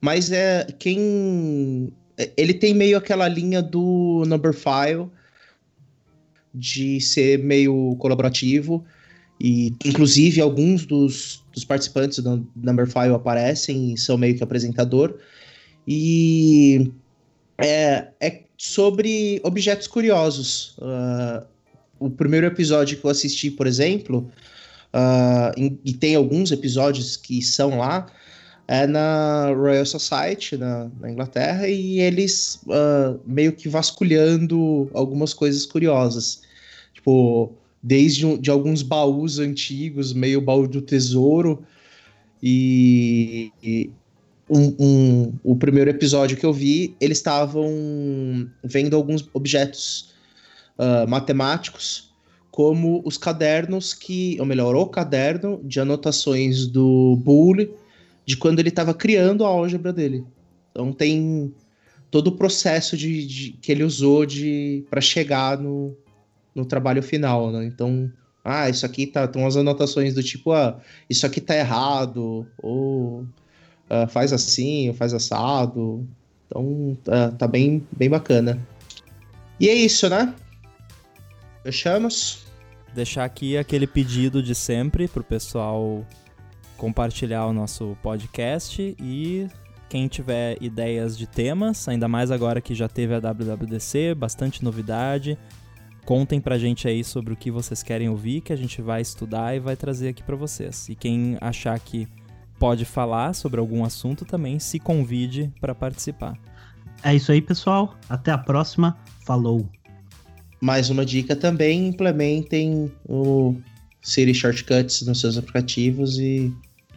[0.01, 1.91] mas é quem
[2.35, 5.07] ele tem meio aquela linha do Number File
[6.53, 8.83] de ser meio colaborativo
[9.39, 15.15] e inclusive alguns dos, dos participantes do Number File aparecem e são meio que apresentador
[15.87, 16.91] e
[17.57, 20.77] é, é sobre objetos curiosos.
[20.77, 21.45] Uh,
[21.99, 24.29] o primeiro episódio que eu assisti, por exemplo,
[24.93, 28.07] uh, em, e tem alguns episódios que são lá,
[28.67, 35.65] é na Royal Society, na, na Inglaterra, e eles uh, meio que vasculhando algumas coisas
[35.65, 36.41] curiosas.
[36.93, 37.51] Tipo,
[37.81, 41.63] desde de alguns baús antigos, meio baú do tesouro,
[42.41, 43.89] e, e
[44.49, 47.69] um, um, o primeiro episódio que eu vi, eles estavam
[48.63, 50.13] vendo alguns objetos
[50.77, 52.09] uh, matemáticos,
[52.49, 57.69] como os cadernos que, ou melhor, o caderno de anotações do Bull
[58.25, 60.25] de quando ele estava criando a álgebra dele.
[60.71, 61.53] Então tem
[62.11, 65.95] todo o processo de, de que ele usou de para chegar no,
[66.59, 67.65] no trabalho final, né?
[67.65, 68.11] Então,
[68.43, 70.79] ah, isso aqui tá, tem umas anotações do tipo, ah,
[71.09, 73.21] isso aqui tá errado, ou
[73.89, 76.07] uh, faz assim, ou faz assado.
[76.47, 78.59] Então, tá, tá bem, bem bacana.
[79.59, 80.33] E é isso, né?
[81.63, 82.45] Fechamos?
[82.93, 86.05] Deixar aqui aquele pedido de sempre pro pessoal
[86.77, 89.47] compartilhar o nosso podcast e
[89.89, 95.37] quem tiver ideias de temas, ainda mais agora que já teve a WWDC, bastante novidade,
[96.09, 99.55] contem pra gente aí sobre o que vocês querem ouvir, que a gente vai estudar
[99.55, 100.89] e vai trazer aqui para vocês.
[100.89, 102.07] E quem achar que
[102.57, 106.35] pode falar sobre algum assunto também se convide para participar.
[107.03, 107.95] É isso aí, pessoal.
[108.09, 108.97] Até a próxima.
[109.23, 109.69] Falou.
[110.59, 113.55] Mais uma dica também: implementem o
[114.01, 116.51] Siri Shortcuts nos seus aplicativos e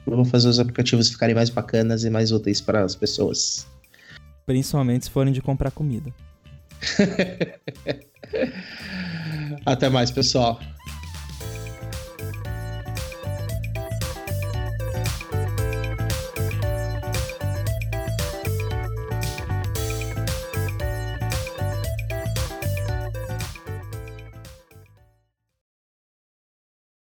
[0.06, 3.66] vão fazer os aplicativos ficarem mais bacanas e mais úteis para as pessoas.
[4.46, 6.10] Principalmente se forem de comprar comida.
[9.66, 10.60] Até mais, pessoal.